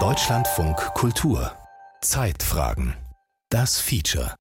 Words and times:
Deutschlandfunk 0.00 0.76
Kultur 0.94 1.52
Zeitfragen 2.00 2.94
Das 3.48 3.78
Feature 3.78 4.34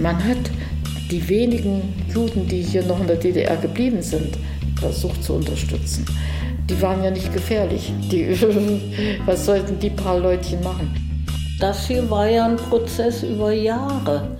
Man 0.00 0.24
hat 0.24 0.50
die 1.08 1.28
wenigen 1.28 1.94
Juden, 2.12 2.48
die 2.48 2.62
hier 2.62 2.82
noch 2.82 2.98
in 2.98 3.06
der 3.06 3.14
DDR 3.14 3.56
geblieben 3.56 4.02
sind, 4.02 4.36
versucht 4.80 5.22
zu 5.22 5.34
unterstützen. 5.34 6.04
Die 6.68 6.82
waren 6.82 7.04
ja 7.04 7.12
nicht 7.12 7.32
gefährlich. 7.32 7.92
Die, 8.10 8.36
was 9.24 9.46
sollten 9.46 9.78
die 9.78 9.90
paar 9.90 10.18
Leutchen 10.18 10.64
machen? 10.64 10.92
Das 11.60 11.86
hier 11.86 12.10
war 12.10 12.26
ja 12.26 12.46
ein 12.46 12.56
Prozess 12.56 13.22
über 13.22 13.52
Jahre 13.52 14.36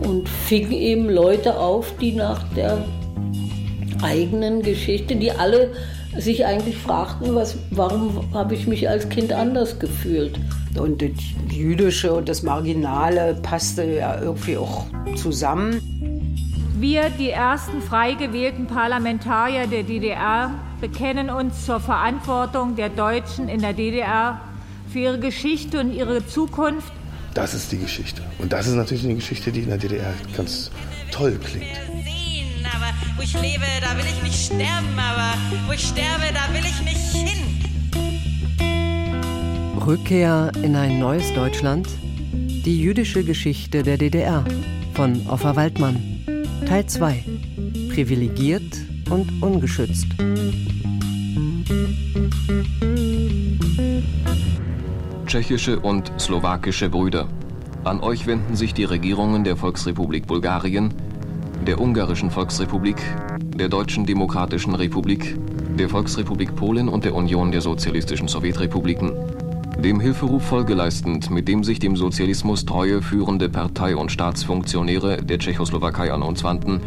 und 0.00 0.28
fing 0.28 0.70
eben 0.70 1.10
Leute 1.10 1.58
auf, 1.58 1.92
die 1.96 2.12
nach 2.12 2.44
der 2.54 2.84
eigenen 4.02 4.62
Geschichte, 4.62 5.16
die 5.16 5.32
alle 5.32 5.72
sich 6.16 6.46
eigentlich 6.46 6.76
fragten, 6.76 7.34
was, 7.34 7.56
warum 7.70 8.32
habe 8.32 8.54
ich 8.54 8.66
mich 8.66 8.88
als 8.88 9.08
Kind 9.08 9.32
anders 9.32 9.78
gefühlt. 9.78 10.38
Und 10.78 11.02
das 11.02 11.10
Jüdische 11.50 12.12
und 12.14 12.28
das 12.28 12.42
Marginale 12.42 13.36
passte 13.42 13.84
ja 13.84 14.20
irgendwie 14.20 14.56
auch 14.56 14.86
zusammen. 15.16 15.80
Wir, 16.78 17.10
die 17.10 17.30
ersten 17.30 17.82
frei 17.82 18.14
gewählten 18.14 18.66
Parlamentarier 18.66 19.66
der 19.66 19.82
DDR, 19.82 20.54
bekennen 20.80 21.28
uns 21.28 21.66
zur 21.66 21.80
Verantwortung 21.80 22.76
der 22.76 22.88
Deutschen 22.88 23.48
in 23.48 23.60
der 23.60 23.72
DDR 23.72 24.40
für 24.92 25.00
ihre 25.00 25.18
Geschichte 25.18 25.80
und 25.80 25.92
ihre 25.92 26.24
Zukunft. 26.24 26.92
Das 27.34 27.52
ist 27.52 27.72
die 27.72 27.78
Geschichte. 27.78 28.22
Und 28.38 28.52
das 28.52 28.68
ist 28.68 28.74
natürlich 28.74 29.04
eine 29.04 29.16
Geschichte, 29.16 29.50
die 29.50 29.60
in 29.60 29.68
der 29.68 29.78
DDR 29.78 30.14
ganz 30.36 30.70
toll 31.10 31.38
klingt 31.42 31.66
wo 33.18 33.22
ich 33.24 33.34
lebe, 33.34 33.66
da 33.80 33.96
will 33.98 34.04
ich 34.04 34.22
nicht 34.22 34.46
sterben, 34.46 34.96
aber 34.96 35.34
wo 35.66 35.72
ich 35.72 35.88
sterbe, 35.88 36.26
da 36.32 36.52
will 36.54 36.64
ich 36.64 36.80
nicht 36.82 37.12
hin. 37.12 37.26
Rückkehr 39.84 40.52
in 40.62 40.76
ein 40.76 41.00
neues 41.00 41.34
Deutschland? 41.34 41.88
Die 42.64 42.80
jüdische 42.80 43.24
Geschichte 43.24 43.82
der 43.82 43.98
DDR 43.98 44.44
von 44.94 45.26
Offa 45.26 45.56
Waldmann. 45.56 46.00
Teil 46.66 46.86
2. 46.86 47.24
Privilegiert 47.92 48.76
und 49.10 49.42
ungeschützt. 49.42 50.06
Tschechische 55.26 55.80
und 55.80 56.12
slowakische 56.20 56.88
Brüder. 56.88 57.28
An 57.82 58.00
euch 58.00 58.26
wenden 58.28 58.54
sich 58.54 58.74
die 58.74 58.84
Regierungen 58.84 59.42
der 59.42 59.56
Volksrepublik 59.56 60.26
Bulgarien, 60.26 60.94
der 61.68 61.82
Ungarischen 61.82 62.30
Volksrepublik, 62.30 62.96
der 63.42 63.68
Deutschen 63.68 64.06
Demokratischen 64.06 64.74
Republik, 64.74 65.36
der 65.78 65.90
Volksrepublik 65.90 66.56
Polen 66.56 66.88
und 66.88 67.04
der 67.04 67.14
Union 67.14 67.52
der 67.52 67.60
Sozialistischen 67.60 68.26
Sowjetrepubliken. 68.26 69.12
Dem 69.78 70.00
Hilferuf 70.00 70.42
Folge 70.44 70.72
leistend, 70.72 71.28
mit 71.30 71.46
dem 71.46 71.62
sich 71.62 71.78
dem 71.78 71.94
Sozialismus 71.94 72.64
treue 72.64 73.02
führende 73.02 73.50
Partei- 73.50 73.96
und 73.96 74.10
Staatsfunktionäre 74.10 75.18
der 75.18 75.38
Tschechoslowakei 75.38 76.10
an 76.10 76.22
uns 76.22 76.42
wandten, 76.42 76.80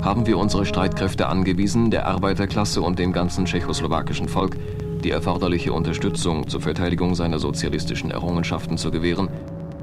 haben 0.00 0.28
wir 0.28 0.38
unsere 0.38 0.64
Streitkräfte 0.64 1.26
angewiesen, 1.26 1.90
der 1.90 2.06
Arbeiterklasse 2.06 2.82
und 2.82 3.00
dem 3.00 3.12
ganzen 3.12 3.46
tschechoslowakischen 3.46 4.28
Volk 4.28 4.56
die 5.02 5.10
erforderliche 5.10 5.72
Unterstützung 5.72 6.46
zur 6.46 6.60
Verteidigung 6.60 7.16
seiner 7.16 7.40
sozialistischen 7.40 8.12
Errungenschaften 8.12 8.78
zu 8.78 8.92
gewähren. 8.92 9.28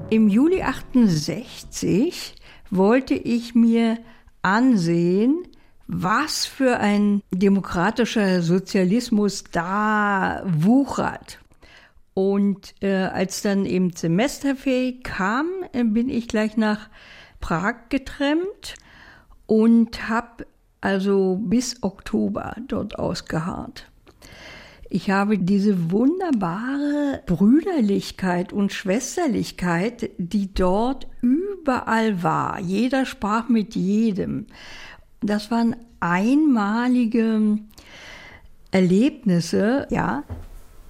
Im 0.09 0.30
Juli 0.30 0.62
68 0.62 2.34
wollte 2.72 3.14
ich 3.14 3.53
mir 3.53 3.98
ansehen, 4.42 5.48
was 5.88 6.46
für 6.46 6.80
ein 6.80 7.22
demokratischer 7.32 8.42
Sozialismus 8.42 9.46
da 9.52 10.44
wuchert. 10.46 11.40
Und 12.14 12.74
äh, 12.82 12.94
als 12.94 13.42
dann 13.42 13.66
eben 13.66 13.96
Semesterferien 13.96 15.03
kam, 15.03 15.47
äh, 15.72 15.84
bin 15.84 16.09
ich 16.09 16.28
gleich 16.28 16.58
nach 16.58 16.90
Prag 17.40 17.90
getrennt 17.90 18.76
und 19.46 20.09
habe 20.09 20.47
also 20.81 21.38
bis 21.40 21.84
Oktober 21.84 22.56
dort 22.68 22.97
ausgeharrt. 22.97 23.90
Ich 24.90 25.09
habe 25.09 25.38
diese 25.38 25.92
wunderbare 25.92 27.22
Brüderlichkeit 27.25 28.53
und 28.53 28.72
Schwesterlichkeit, 28.72 30.12
die 30.18 30.53
dort 30.53 31.08
überall 31.22 32.24
war. 32.24 32.59
Jeder 32.59 33.06
sprach 33.06 33.50
mit 33.50 33.76
jedem. 33.76 34.46
Das 35.20 35.52
waren 35.52 35.76
einmalige 36.00 37.59
Erlebnisse, 38.72 39.88
ja. 39.90 40.24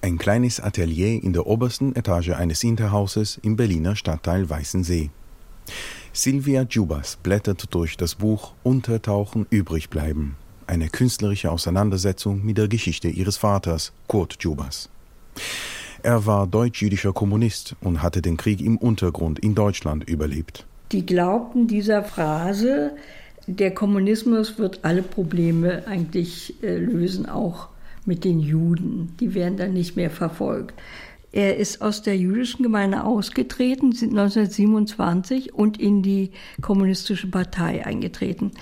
Ein 0.00 0.18
kleines 0.18 0.60
Atelier 0.60 1.20
in 1.20 1.32
der 1.32 1.48
obersten 1.48 1.96
Etage 1.96 2.30
eines 2.30 2.60
Hinterhauses 2.60 3.40
im 3.42 3.56
Berliner 3.56 3.96
Stadtteil 3.96 4.48
Weißensee. 4.48 5.10
Silvia 6.12 6.62
Jubas 6.62 7.16
blättert 7.16 7.74
durch 7.74 7.96
das 7.96 8.14
Buch 8.14 8.54
Untertauchen 8.62 9.46
übrig 9.50 9.90
bleiben 9.90 10.36
eine 10.68 10.88
künstlerische 10.88 11.50
Auseinandersetzung 11.50 12.44
mit 12.44 12.58
der 12.58 12.68
Geschichte 12.68 13.08
ihres 13.08 13.36
Vaters, 13.36 13.92
Kurt 14.06 14.36
Jubas. 14.40 14.88
Er 16.02 16.26
war 16.26 16.46
deutsch-jüdischer 16.46 17.12
Kommunist 17.12 17.74
und 17.80 18.02
hatte 18.02 18.22
den 18.22 18.36
Krieg 18.36 18.60
im 18.60 18.76
Untergrund 18.76 19.38
in 19.40 19.54
Deutschland 19.54 20.08
überlebt. 20.08 20.64
Die 20.92 21.04
glaubten 21.04 21.66
dieser 21.66 22.04
Phrase, 22.04 22.92
der 23.46 23.74
Kommunismus 23.74 24.58
wird 24.58 24.80
alle 24.84 25.02
Probleme 25.02 25.86
eigentlich 25.86 26.54
äh, 26.62 26.76
lösen, 26.76 27.28
auch 27.28 27.68
mit 28.04 28.24
den 28.24 28.40
Juden. 28.40 29.14
Die 29.20 29.34
werden 29.34 29.56
dann 29.56 29.72
nicht 29.72 29.96
mehr 29.96 30.10
verfolgt. 30.10 30.74
Er 31.30 31.56
ist 31.56 31.82
aus 31.82 32.00
der 32.02 32.16
jüdischen 32.16 32.62
Gemeinde 32.62 33.04
ausgetreten, 33.04 33.86
1927, 33.86 35.52
und 35.52 35.78
in 35.78 36.02
die 36.02 36.30
kommunistische 36.62 37.30
Partei 37.30 37.84
eingetreten. 37.84 38.52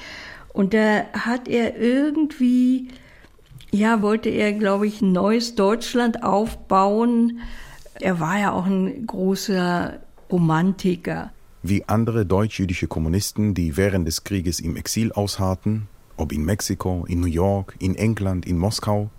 Und 0.57 0.73
da 0.73 1.05
hat 1.13 1.49
er 1.49 1.79
irgendwie, 1.79 2.89
ja, 3.73 4.01
wollte 4.01 4.31
er, 4.31 4.55
glaube 4.55 4.87
ich, 4.87 5.03
ein 5.03 5.13
neues 5.13 5.55
Deutschland 5.55 6.23
aufbauen. 6.23 7.41
Er 8.01 8.21
war 8.21 8.39
ja 8.39 8.53
auch 8.53 8.65
ein 8.65 9.07
großer 9.07 10.01
Romantiker. 10.33 11.31
Wie 11.63 11.85
andere 11.87 12.25
deutsch-jüdische 12.25 12.87
Kommunisten, 12.87 13.53
die 13.53 13.77
während 13.77 14.09
des 14.09 14.25
Krieges 14.25 14.59
im 14.59 14.77
Exil 14.77 15.13
ausharrten, 15.13 15.89
ob 16.17 16.33
in 16.33 16.47
Mexiko, 16.47 17.05
in 17.07 17.21
New 17.21 17.27
York, 17.27 17.77
in 17.79 17.95
England, 17.95 18.47
in 18.47 18.57
Moskau, 18.57 19.11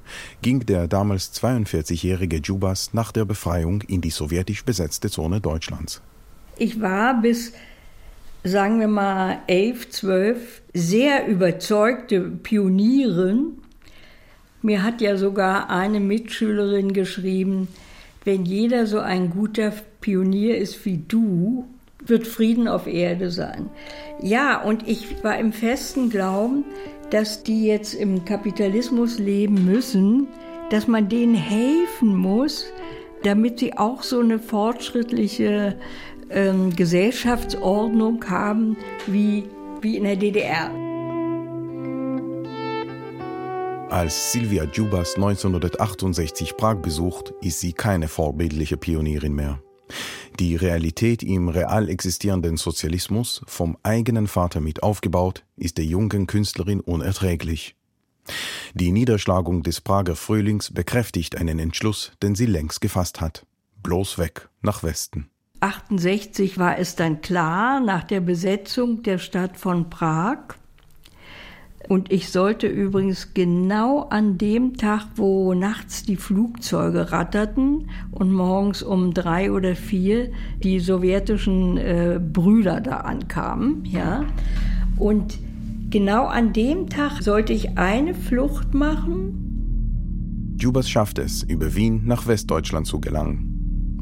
ging 0.41 0.65
der 0.65 0.87
damals 0.87 1.35
42-jährige 1.39 2.37
Jubas 2.37 2.95
nach 2.95 3.11
der 3.11 3.25
Befreiung 3.25 3.81
in 3.81 4.01
die 4.01 4.09
sowjetisch 4.09 4.65
besetzte 4.65 5.11
Zone 5.11 5.39
Deutschlands. 5.39 6.01
Ich 6.57 6.81
war 6.81 7.21
bis 7.21 7.53
sagen 8.47 8.79
wir 8.79 8.87
mal, 8.87 9.39
elf, 9.47 9.89
zwölf 9.89 10.61
sehr 10.73 11.27
überzeugte 11.27 12.21
Pionieren. 12.21 13.59
Mir 14.61 14.83
hat 14.83 15.01
ja 15.01 15.17
sogar 15.17 15.69
eine 15.69 15.99
Mitschülerin 15.99 16.93
geschrieben, 16.93 17.67
wenn 18.25 18.45
jeder 18.45 18.87
so 18.87 18.99
ein 18.99 19.29
guter 19.29 19.71
Pionier 20.01 20.57
ist 20.57 20.85
wie 20.85 20.97
du, 21.07 21.65
wird 22.05 22.27
Frieden 22.27 22.67
auf 22.67 22.87
Erde 22.87 23.31
sein. 23.31 23.69
Ja, 24.21 24.61
und 24.61 24.87
ich 24.87 25.23
war 25.23 25.37
im 25.37 25.53
festen 25.53 26.09
Glauben, 26.09 26.65
dass 27.09 27.43
die 27.43 27.65
jetzt 27.65 27.93
im 27.93 28.25
Kapitalismus 28.25 29.19
leben 29.19 29.65
müssen, 29.65 30.27
dass 30.69 30.87
man 30.87 31.07
denen 31.07 31.35
helfen 31.35 32.15
muss, 32.15 32.65
damit 33.23 33.59
sie 33.59 33.77
auch 33.77 34.03
so 34.03 34.19
eine 34.19 34.39
fortschrittliche 34.39 35.75
ähm, 36.29 36.75
Gesellschaftsordnung 36.75 38.23
haben 38.29 38.77
wie, 39.05 39.43
wie 39.81 39.97
in 39.97 40.03
der 40.03 40.15
DDR. 40.15 40.71
Als 43.89 44.33
Silvia 44.33 44.65
Jubas 44.65 45.15
1968 45.15 46.57
Prag 46.57 46.81
besucht, 46.81 47.33
ist 47.41 47.61
sie 47.61 47.73
keine 47.73 48.09
vorbildliche 48.09 48.75
Pionierin 48.75 49.33
mehr. 49.33 49.61
Die 50.39 50.55
Realität 50.55 51.23
im 51.23 51.49
real 51.49 51.89
existierenden 51.89 52.57
Sozialismus, 52.57 53.41
vom 53.47 53.77
eigenen 53.83 54.27
Vater 54.27 54.59
mit 54.59 54.83
aufgebaut, 54.83 55.45
ist 55.55 55.77
der 55.77 55.85
jungen 55.85 56.27
Künstlerin 56.27 56.81
unerträglich. 56.81 57.75
Die 58.73 58.91
Niederschlagung 58.91 59.63
des 59.63 59.81
Prager 59.81 60.15
Frühlings 60.15 60.71
bekräftigt 60.71 61.37
einen 61.37 61.57
Entschluss, 61.57 62.11
den 62.21 62.35
sie 62.35 62.45
längst 62.45 62.81
gefasst 62.81 63.21
hat. 63.21 63.45
Bloß 63.81 64.17
weg 64.17 64.49
nach 64.61 64.83
Westen. 64.83 65.29
68 65.59 66.57
war 66.57 66.77
es 66.77 66.95
dann 66.95 67.21
klar, 67.21 67.79
nach 67.79 68.03
der 68.03 68.21
Besetzung 68.21 69.03
der 69.03 69.17
Stadt 69.17 69.57
von 69.57 69.89
Prag. 69.89 70.39
Und 71.87 72.11
ich 72.11 72.29
sollte 72.29 72.67
übrigens 72.67 73.33
genau 73.33 74.01
an 74.09 74.37
dem 74.37 74.75
Tag, 74.75 75.07
wo 75.15 75.53
nachts 75.53 76.03
die 76.03 76.17
Flugzeuge 76.17 77.11
ratterten 77.11 77.89
und 78.11 78.31
morgens 78.33 78.83
um 78.83 79.13
drei 79.13 79.51
oder 79.51 79.75
vier 79.75 80.31
die 80.63 80.79
sowjetischen 80.81 81.77
äh, 81.77 82.19
Brüder 82.21 82.81
da 82.81 82.97
ankamen, 82.97 83.85
ja. 83.85 84.25
Und 84.97 85.39
Genau 85.89 86.25
an 86.25 86.51
dem 86.51 86.89
Tag 86.89 87.21
sollte 87.23 87.53
ich 87.53 87.77
eine 87.77 88.13
Flucht 88.13 88.73
machen. 88.73 90.55
Jubas 90.59 90.89
schafft 90.89 91.17
es, 91.17 91.43
über 91.43 91.75
Wien 91.75 92.01
nach 92.05 92.27
Westdeutschland 92.27 92.85
zu 92.87 92.99
gelangen. 92.99 93.46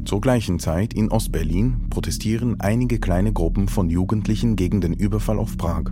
Zur 0.06 0.20
gleichen 0.20 0.60
Zeit 0.60 0.94
in 0.94 1.10
Ostberlin 1.10 1.90
protestieren 1.90 2.60
einige 2.60 3.00
kleine 3.00 3.32
Gruppen 3.32 3.66
von 3.66 3.90
Jugendlichen 3.90 4.54
gegen 4.54 4.80
den 4.80 4.92
Überfall 4.92 5.40
auf 5.40 5.58
Prag. 5.58 5.86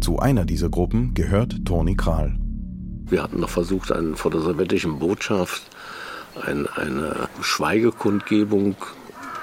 Zu 0.00 0.20
einer 0.20 0.44
dieser 0.44 0.68
Gruppen 0.68 1.14
gehört 1.14 1.64
Toni 1.64 1.96
Kral. 1.96 2.36
Wir 3.08 3.24
hatten 3.24 3.40
noch 3.40 3.48
versucht, 3.48 3.90
einen, 3.90 4.14
vor 4.14 4.30
der 4.30 4.40
sowjetischen 4.40 5.00
Botschaft 5.00 5.62
ein, 6.46 6.68
eine 6.68 7.28
Schweigekundgebung 7.40 8.76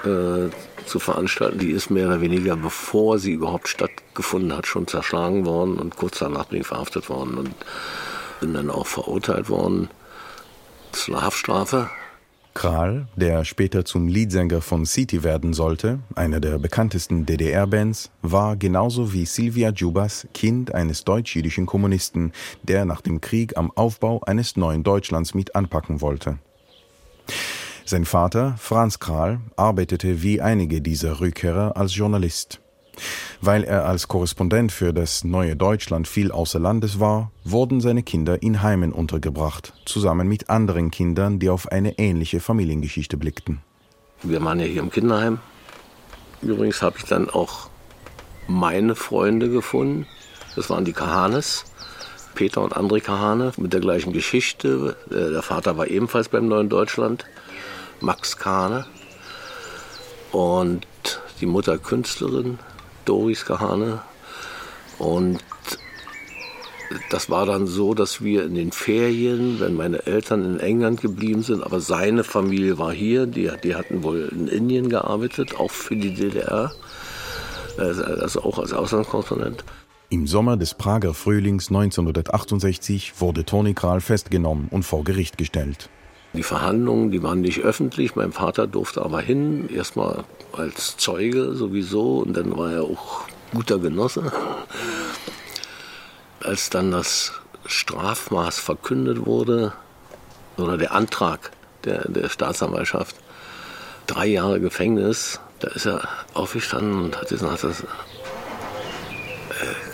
äh, 0.04 0.48
zu 0.86 0.98
veranstalten. 0.98 1.58
Die 1.58 1.72
ist 1.72 1.90
mehr 1.90 2.06
oder 2.06 2.22
weniger, 2.22 2.56
bevor 2.56 3.18
sie 3.18 3.32
überhaupt 3.32 3.68
stattgefunden 3.68 4.56
hat, 4.56 4.66
schon 4.66 4.86
zerschlagen 4.86 5.44
worden 5.44 5.78
und 5.78 5.96
kurz 5.96 6.20
danach 6.20 6.46
bin 6.46 6.62
ich 6.62 6.66
verhaftet 6.66 7.10
worden 7.10 7.36
und 7.36 7.50
bin 8.40 8.54
dann 8.54 8.70
auch 8.70 8.86
verurteilt 8.86 9.50
worden 9.50 9.90
zur 10.92 11.20
Haftstrafe. 11.20 11.90
Kral, 12.58 13.06
der 13.14 13.44
später 13.44 13.84
zum 13.84 14.08
Leadsänger 14.08 14.60
von 14.60 14.84
City 14.84 15.22
werden 15.22 15.52
sollte, 15.52 16.00
einer 16.16 16.40
der 16.40 16.58
bekanntesten 16.58 17.24
DDR-Bands, 17.24 18.10
war 18.20 18.56
genauso 18.56 19.12
wie 19.12 19.26
Silvia 19.26 19.70
Jubas 19.70 20.26
Kind 20.34 20.74
eines 20.74 21.04
deutsch-jüdischen 21.04 21.66
Kommunisten, 21.66 22.32
der 22.64 22.84
nach 22.84 23.00
dem 23.00 23.20
Krieg 23.20 23.56
am 23.56 23.70
Aufbau 23.76 24.22
eines 24.26 24.56
neuen 24.56 24.82
Deutschlands 24.82 25.34
mit 25.34 25.54
anpacken 25.54 26.00
wollte. 26.00 26.38
Sein 27.84 28.04
Vater, 28.04 28.56
Franz 28.58 28.98
Kral, 28.98 29.38
arbeitete 29.54 30.24
wie 30.24 30.40
einige 30.40 30.82
dieser 30.82 31.20
Rückkehrer 31.20 31.76
als 31.76 31.94
Journalist. 31.94 32.60
Weil 33.40 33.64
er 33.64 33.86
als 33.86 34.08
Korrespondent 34.08 34.72
für 34.72 34.92
das 34.92 35.24
neue 35.24 35.56
Deutschland 35.56 36.08
viel 36.08 36.32
außer 36.32 36.58
Landes 36.58 37.00
war, 37.00 37.30
wurden 37.44 37.80
seine 37.80 38.02
Kinder 38.02 38.42
in 38.42 38.62
Heimen 38.62 38.92
untergebracht, 38.92 39.72
zusammen 39.84 40.28
mit 40.28 40.50
anderen 40.50 40.90
Kindern, 40.90 41.38
die 41.38 41.50
auf 41.50 41.70
eine 41.70 41.98
ähnliche 41.98 42.40
Familiengeschichte 42.40 43.16
blickten. 43.16 43.60
Wir 44.22 44.42
waren 44.42 44.60
ja 44.60 44.66
hier 44.66 44.82
im 44.82 44.90
Kinderheim. 44.90 45.38
Übrigens 46.42 46.82
habe 46.82 46.96
ich 46.98 47.04
dann 47.04 47.30
auch 47.30 47.68
meine 48.46 48.94
Freunde 48.94 49.50
gefunden. 49.50 50.06
Das 50.56 50.70
waren 50.70 50.84
die 50.84 50.92
Kahanes, 50.92 51.64
Peter 52.34 52.62
und 52.62 52.76
André 52.76 53.00
Kahane, 53.00 53.52
mit 53.56 53.72
der 53.72 53.80
gleichen 53.80 54.12
Geschichte. 54.12 54.96
Der 55.10 55.42
Vater 55.42 55.76
war 55.76 55.86
ebenfalls 55.88 56.28
beim 56.28 56.48
Neuen 56.48 56.68
Deutschland. 56.68 57.24
Max 58.00 58.36
Kahne 58.36 58.86
und 60.32 60.86
die 61.40 61.46
Mutter 61.46 61.78
Künstlerin 61.78 62.58
Doris 63.08 63.44
Kahane. 63.44 64.00
Und 64.98 65.38
das 67.10 67.30
war 67.30 67.46
dann 67.46 67.66
so, 67.66 67.94
dass 67.94 68.22
wir 68.22 68.44
in 68.44 68.54
den 68.54 68.72
Ferien, 68.72 69.60
wenn 69.60 69.74
meine 69.74 70.06
Eltern 70.06 70.44
in 70.44 70.60
England 70.60 71.00
geblieben 71.00 71.42
sind, 71.42 71.62
aber 71.62 71.80
seine 71.80 72.24
Familie 72.24 72.78
war 72.78 72.92
hier, 72.92 73.26
die, 73.26 73.50
die 73.62 73.74
hatten 73.74 74.02
wohl 74.02 74.28
in 74.32 74.48
Indien 74.48 74.88
gearbeitet, 74.88 75.58
auch 75.58 75.70
für 75.70 75.96
die 75.96 76.14
DDR, 76.14 76.72
also 77.76 78.42
auch 78.42 78.58
als 78.58 78.72
Auslandskorrespondent. 78.72 79.64
Im 80.10 80.26
Sommer 80.26 80.56
des 80.56 80.74
Prager 80.74 81.12
Frühlings 81.12 81.68
1968 81.68 83.20
wurde 83.20 83.44
Toni 83.44 83.74
Kral 83.74 84.00
festgenommen 84.00 84.68
und 84.70 84.84
vor 84.84 85.04
Gericht 85.04 85.36
gestellt. 85.36 85.90
Die 86.34 86.42
Verhandlungen, 86.42 87.10
die 87.10 87.22
waren 87.22 87.40
nicht 87.40 87.60
öffentlich. 87.60 88.14
Mein 88.14 88.32
Vater 88.32 88.66
durfte 88.66 89.02
aber 89.02 89.20
hin, 89.20 89.68
erstmal 89.70 90.24
als 90.52 90.96
Zeuge 90.96 91.54
sowieso 91.54 92.18
und 92.18 92.36
dann 92.36 92.56
war 92.56 92.72
er 92.72 92.82
auch 92.82 93.22
guter 93.52 93.78
Genosse. 93.78 94.30
Als 96.40 96.70
dann 96.70 96.90
das 96.90 97.32
Strafmaß 97.66 98.58
verkündet 98.58 99.26
wurde, 99.26 99.72
oder 100.56 100.76
der 100.76 100.92
Antrag 100.92 101.52
der, 101.84 102.08
der 102.08 102.28
Staatsanwaltschaft, 102.28 103.16
drei 104.06 104.26
Jahre 104.26 104.60
Gefängnis, 104.60 105.40
da 105.60 105.68
ist 105.68 105.86
er 105.86 106.08
aufgestanden 106.34 107.04
und 107.04 107.16
hat 107.16 107.28
gesagt, 107.28 107.64
das 107.64 107.80
äh, 107.82 107.84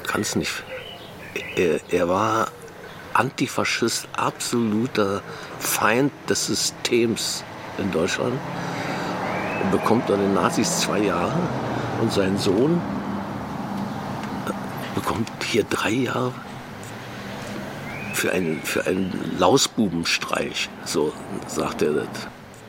kann 0.07 0.25
nicht. 0.35 0.63
Er, 1.57 1.81
er 1.91 2.09
war 2.09 2.49
Antifaschist, 3.15 4.09
absoluter 4.17 5.23
Feind 5.59 6.13
des 6.29 6.47
Systems 6.47 7.45
in 7.79 7.91
Deutschland 7.91 8.35
und 9.63 9.71
bekommt 9.71 10.09
dann 10.11 10.21
den 10.21 10.35
Nazis 10.35 10.81
zwei 10.81 11.01
Jahre 11.01 11.35
und 12.01 12.13
sein 12.13 12.37
Sohn 12.39 12.81
bekommt 14.95 15.29
hier 15.45 15.65
drei 15.65 15.91
Jahre 15.91 16.33
für 18.13 18.33
einen, 18.33 18.61
für 18.63 18.87
einen 18.87 19.13
Lausbubenstreich, 19.39 20.69
so 20.85 21.13
sagt 21.47 21.83
er 21.83 21.93
das. 21.95 22.09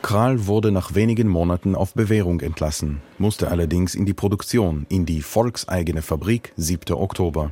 Kral 0.02 0.46
wurde 0.46 0.70
nach 0.70 0.94
wenigen 0.94 1.28
Monaten 1.28 1.74
auf 1.74 1.94
Bewährung 1.94 2.40
entlassen, 2.40 3.00
musste 3.18 3.50
allerdings 3.50 3.94
in 3.94 4.06
die 4.06 4.14
Produktion, 4.14 4.86
in 4.88 5.06
die 5.06 5.22
volkseigene 5.22 6.02
Fabrik 6.02 6.52
7. 6.56 6.94
Oktober. 6.94 7.50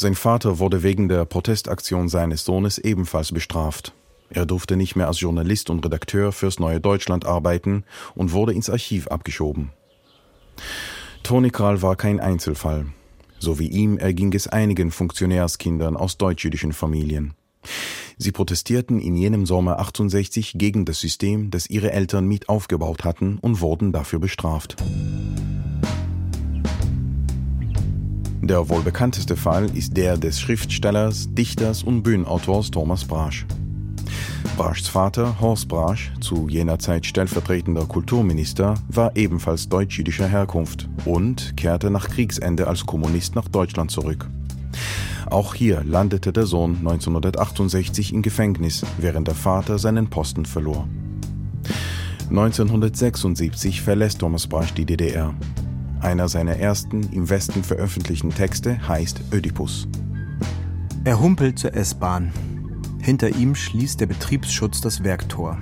Sein 0.00 0.14
Vater 0.14 0.60
wurde 0.60 0.84
wegen 0.84 1.08
der 1.08 1.24
Protestaktion 1.24 2.08
seines 2.08 2.44
Sohnes 2.44 2.78
ebenfalls 2.78 3.32
bestraft. 3.32 3.94
Er 4.30 4.46
durfte 4.46 4.76
nicht 4.76 4.94
mehr 4.94 5.08
als 5.08 5.18
Journalist 5.18 5.70
und 5.70 5.84
Redakteur 5.84 6.30
fürs 6.30 6.60
Neue 6.60 6.78
Deutschland 6.80 7.26
arbeiten 7.26 7.82
und 8.14 8.30
wurde 8.30 8.52
ins 8.52 8.70
Archiv 8.70 9.08
abgeschoben. 9.08 9.72
Toni 11.24 11.50
Kral 11.50 11.82
war 11.82 11.96
kein 11.96 12.20
Einzelfall. 12.20 12.86
So 13.40 13.58
wie 13.58 13.66
ihm 13.66 13.98
erging 13.98 14.32
es 14.34 14.46
einigen 14.46 14.92
Funktionärskindern 14.92 15.96
aus 15.96 16.16
deutsch-jüdischen 16.16 16.72
Familien. 16.72 17.34
Sie 18.18 18.30
protestierten 18.30 19.00
in 19.00 19.16
jenem 19.16 19.46
Sommer 19.46 19.80
68 19.80 20.52
gegen 20.58 20.84
das 20.84 21.00
System, 21.00 21.50
das 21.50 21.68
ihre 21.68 21.90
Eltern 21.90 22.28
mit 22.28 22.48
aufgebaut 22.48 23.02
hatten 23.02 23.38
und 23.40 23.60
wurden 23.60 23.90
dafür 23.90 24.20
bestraft. 24.20 24.76
Der 28.42 28.68
wohl 28.68 28.82
bekannteste 28.82 29.36
Fall 29.36 29.66
ist 29.76 29.96
der 29.96 30.16
des 30.16 30.40
Schriftstellers, 30.40 31.28
Dichters 31.34 31.82
und 31.82 32.02
Bühnenautors 32.02 32.70
Thomas 32.70 33.04
Brasch. 33.04 33.44
Braschs 34.56 34.88
Vater, 34.88 35.40
Horst 35.40 35.68
Brasch, 35.68 36.12
zu 36.20 36.48
jener 36.48 36.78
Zeit 36.78 37.04
stellvertretender 37.04 37.84
Kulturminister, 37.86 38.74
war 38.88 39.14
ebenfalls 39.16 39.68
deutsch-jüdischer 39.68 40.28
Herkunft 40.28 40.88
und 41.04 41.56
kehrte 41.56 41.90
nach 41.90 42.08
Kriegsende 42.08 42.68
als 42.68 42.86
Kommunist 42.86 43.34
nach 43.34 43.48
Deutschland 43.48 43.90
zurück. 43.90 44.28
Auch 45.30 45.54
hier 45.54 45.82
landete 45.84 46.32
der 46.32 46.46
Sohn 46.46 46.76
1968 46.78 48.14
im 48.14 48.22
Gefängnis, 48.22 48.84
während 48.98 49.28
der 49.28 49.34
Vater 49.34 49.78
seinen 49.78 50.08
Posten 50.08 50.46
verlor. 50.46 50.88
1976 52.30 53.82
verlässt 53.82 54.20
Thomas 54.20 54.46
Brasch 54.46 54.72
die 54.74 54.86
DDR. 54.86 55.34
Einer 56.00 56.28
seiner 56.28 56.56
ersten 56.56 57.12
im 57.12 57.28
Westen 57.28 57.64
veröffentlichten 57.64 58.30
Texte 58.30 58.86
heißt 58.86 59.20
Ödipus. 59.32 59.88
Er 61.04 61.20
humpelt 61.20 61.58
zur 61.58 61.74
S-Bahn. 61.74 62.32
Hinter 63.00 63.34
ihm 63.34 63.54
schließt 63.54 64.00
der 64.00 64.06
Betriebsschutz 64.06 64.80
das 64.80 65.02
Werktor. 65.02 65.58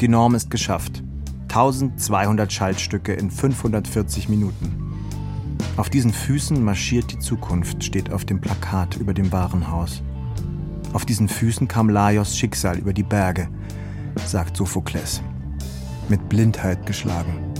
Die 0.00 0.08
Norm 0.08 0.34
ist 0.34 0.50
geschafft. 0.50 1.02
1200 1.48 2.52
Schaltstücke 2.52 3.12
in 3.12 3.30
540 3.30 4.28
Minuten. 4.28 4.82
Auf 5.76 5.90
diesen 5.90 6.12
Füßen 6.12 6.62
marschiert 6.62 7.12
die 7.12 7.18
Zukunft, 7.18 7.84
steht 7.84 8.10
auf 8.12 8.24
dem 8.24 8.40
Plakat 8.40 8.96
über 8.96 9.14
dem 9.14 9.30
Warenhaus. 9.30 10.02
Auf 10.92 11.04
diesen 11.04 11.28
Füßen 11.28 11.68
kam 11.68 11.88
Laios 11.88 12.36
Schicksal 12.36 12.78
über 12.78 12.92
die 12.92 13.02
Berge, 13.02 13.48
sagt 14.26 14.56
Sophokles. 14.56 15.22
Mit 16.08 16.28
Blindheit 16.28 16.84
geschlagen. 16.84 17.51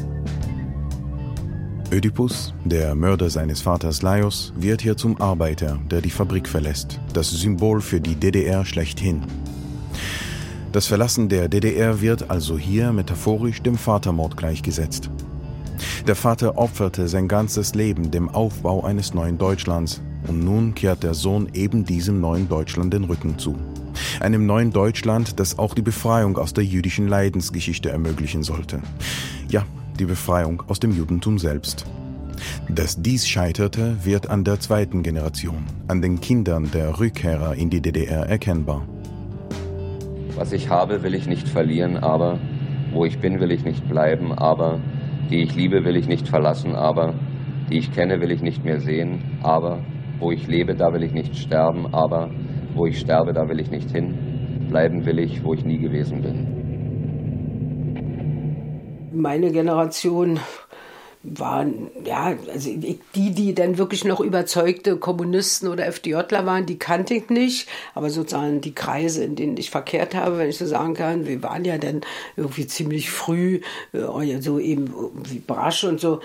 Ödipus, 1.93 2.55
der 2.65 2.95
Mörder 2.95 3.29
seines 3.29 3.61
Vaters 3.61 4.01
Laios, 4.01 4.55
wird 4.57 4.81
hier 4.81 4.97
zum 4.97 5.21
Arbeiter, 5.21 5.79
der 5.91 6.01
die 6.01 6.09
Fabrik 6.09 6.49
verlässt, 6.49 6.99
das 7.13 7.31
Symbol 7.31 7.83
für 7.83 8.01
die 8.01 8.15
DDR 8.15 8.65
schlechthin. 8.65 9.23
Das 10.73 10.87
Verlassen 10.87 11.29
der 11.29 11.51
DDR 11.51 12.01
wird 12.01 12.31
also 12.31 12.57
hier 12.57 12.93
metaphorisch 12.93 13.61
dem 13.61 13.77
Vatermord 13.77 14.39
gleichgesetzt. 14.39 15.11
Der 16.07 16.17
Vater 16.17 16.57
opferte 16.57 17.09
sein 17.09 17.29
ganzes 17.29 17.75
Leben 17.75 18.11
dem 18.11 18.31
Aufbau 18.31 18.83
eines 18.85 19.13
neuen 19.13 19.37
Deutschlands 19.37 20.01
und 20.27 20.43
nun 20.43 20.75
kehrt 20.75 21.03
der 21.03 21.13
Sohn 21.13 21.51
eben 21.53 21.85
diesem 21.85 22.23
neuen 22.23 22.49
Deutschland 22.49 22.95
den 22.95 23.05
Rücken 23.05 23.39
zu. 23.39 23.55
Einem 24.19 24.47
neuen 24.47 24.71
Deutschland, 24.71 25.39
das 25.39 25.59
auch 25.59 25.75
die 25.75 25.83
Befreiung 25.83 26.39
aus 26.39 26.55
der 26.55 26.65
jüdischen 26.65 27.07
Leidensgeschichte 27.07 27.91
ermöglichen 27.91 28.43
sollte. 28.43 28.81
Ja, 29.51 29.67
die 30.03 30.07
Befreiung 30.07 30.65
aus 30.67 30.81
dem 30.81 30.91
Judentum 30.91 31.39
selbst. 31.39 31.87
Dass 32.69 33.01
dies 33.01 33.29
scheiterte, 33.29 34.05
wird 34.05 34.29
an 34.29 34.43
der 34.43 34.59
zweiten 34.59 35.05
Generation, 35.05 35.65
an 35.87 36.03
den 36.03 36.21
Kindern 36.21 36.69
der 36.75 36.99
Rückkehrer 36.99 37.55
in 37.55 37.71
die 37.71 37.81
DDR 37.81 38.27
erkennbar. 38.29 38.83
Was 40.35 40.53
ich 40.53 40.69
habe, 40.69 41.05
will 41.05 41.15
ich 41.15 41.29
nicht 41.29 41.49
verlieren, 41.49 41.99
aber 41.99 42.41
wo 42.93 43.05
ich 43.05 43.21
bin, 43.21 43.39
will 43.39 43.53
ich 43.53 43.65
nicht 43.65 43.89
bleiben, 43.89 44.33
aber 44.33 44.81
die 45.31 45.43
ich 45.43 45.55
liebe, 45.55 45.85
will 45.85 45.95
ich 45.95 46.09
nicht 46.09 46.27
verlassen, 46.27 46.75
aber 46.75 47.15
die 47.71 47.79
ich 47.79 47.93
kenne, 47.93 48.21
will 48.21 48.33
ich 48.33 48.43
nicht 48.43 48.65
mehr 48.65 48.81
sehen, 48.81 49.39
aber 49.43 49.85
wo 50.19 50.33
ich 50.33 50.49
lebe, 50.49 50.75
da 50.75 50.93
will 50.93 51.05
ich 51.05 51.13
nicht 51.13 51.37
sterben, 51.37 51.95
aber 51.95 52.29
wo 52.75 52.87
ich 52.87 52.99
sterbe, 52.99 53.33
da 53.33 53.49
will 53.49 53.61
ich 53.61 53.71
nicht 53.71 53.93
hin. 53.93 54.67
Bleiben 54.69 55.07
will 55.07 55.21
ich, 55.21 55.45
wo 55.45 55.55
ich 55.55 55.65
nie 55.65 55.79
gewesen 55.79 56.23
bin. 56.23 56.62
Meine 59.13 59.53
Generation 59.53 60.41
waren, 61.25 61.91
ja, 62.05 62.35
also 62.53 62.71
die, 62.75 62.99
die 63.31 63.55
dann 63.55 63.79
wirklich 63.79 64.05
noch 64.05 64.21
überzeugte 64.21 64.97
Kommunisten 64.97 65.69
oder 65.69 65.87
FDJler 65.87 66.47
waren, 66.47 66.67
die 66.67 66.79
kannte 66.79 67.15
ich 67.15 67.31
nicht. 67.31 67.69
Aber 67.95 68.11
sozusagen 68.11 68.61
die 68.61 68.75
Kreise, 68.75 69.23
in 69.23 69.37
denen 69.37 69.57
ich 69.57 69.71
verkehrt 69.71 70.15
habe, 70.15 70.39
wenn 70.39 70.49
ich 70.49 70.59
so 70.59 70.67
sagen 70.67 70.95
kann, 70.95 71.27
wir 71.27 71.43
waren 71.43 71.65
ja 71.65 71.79
dann 71.79 72.01
irgendwie 72.37 72.67
ziemlich 72.67 73.11
früh, 73.11 73.61
äh, 73.93 74.41
so 74.41 74.59
eben 74.59 74.93
wie 75.29 75.39
Brasch 75.39 75.85
und 75.85 76.01
so, 76.01 76.21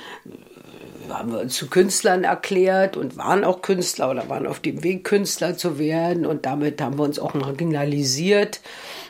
haben 1.10 1.32
wir 1.32 1.40
uns 1.40 1.56
zu 1.56 1.68
Künstlern 1.68 2.24
erklärt 2.24 2.98
und 2.98 3.18
waren 3.18 3.44
auch 3.44 3.62
Künstler 3.62 4.10
oder 4.12 4.30
waren 4.30 4.48
auf 4.48 4.60
dem 4.60 4.84
Weg, 4.84 5.04
Künstler 5.04 5.58
zu 5.58 5.80
werden. 5.80 6.26
Und 6.26 6.46
damit 6.46 6.82
haben 6.82 6.98
wir 6.98 7.04
uns 7.04 7.20
auch 7.20 7.34
marginalisiert. 7.34 8.62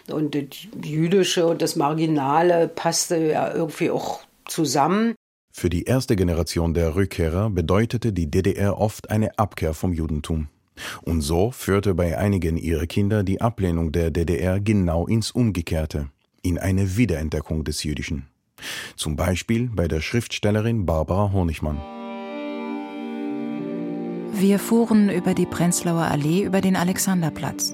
Und 0.08 0.36
das 0.36 0.44
Jüdische 0.84 1.48
und 1.48 1.62
das 1.62 1.75
Marginale 1.75 2.68
passte 2.68 3.18
ja 3.18 3.54
irgendwie 3.54 3.92
auch 3.92 4.22
zusammen. 4.46 5.16
Für 5.51 5.70
die 5.70 5.86
erste 5.86 6.16
Generation 6.16 6.74
der 6.74 6.96
Rückkehrer 6.96 7.50
bedeutete 7.50 8.13
die 8.13 8.30
DDR 8.30 8.77
oft 8.77 9.10
eine 9.10 9.38
Abkehr 9.39 9.74
vom 9.74 9.92
Judentum. 9.92 10.50
Und 11.01 11.22
so 11.22 11.51
führte 11.51 11.96
bei 11.96 12.18
einigen 12.18 12.58
ihrer 12.58 12.86
Kinder 12.86 13.24
die 13.24 13.42
Ablehnung 13.42 13.92
der 13.92 14.12
DDR 14.12 14.60
genau 14.60 15.08
ins 15.08 15.32
Umgekehrte, 15.32 16.10
in 16.44 16.60
eine 16.60 16.98
Wiederentdeckung 16.98 17.63
des 17.63 17.84
Jüdischen. 17.84 18.27
Zum 18.96 19.16
Beispiel 19.16 19.70
bei 19.74 19.88
der 19.88 20.02
Schriftstellerin 20.02 20.86
Barbara 20.86 21.32
Honigmann. 21.32 21.78
Wir 24.34 24.60
fuhren 24.60 25.10
über 25.10 25.34
die 25.34 25.46
Prenzlauer 25.46 26.04
Allee 26.04 26.44
über 26.44 26.62
den 26.62 26.76
Alexanderplatz. 26.76 27.74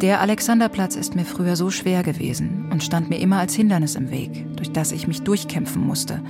Der 0.00 0.20
Alexanderplatz 0.20 0.96
ist 0.96 1.14
mir 1.14 1.24
früher 1.24 1.56
so 1.56 1.70
schwer 1.70 2.02
gewesen 2.02 2.68
und 2.72 2.82
stand 2.82 3.10
mir 3.10 3.18
immer 3.18 3.38
als 3.38 3.54
Hindernis 3.54 3.96
im 3.96 4.10
Weg, 4.10 4.46
durch 4.56 4.72
das 4.72 4.92
ich 4.92 5.06
mich 5.06 5.22
durchkämpfen 5.22 5.86
musste. 5.86 6.22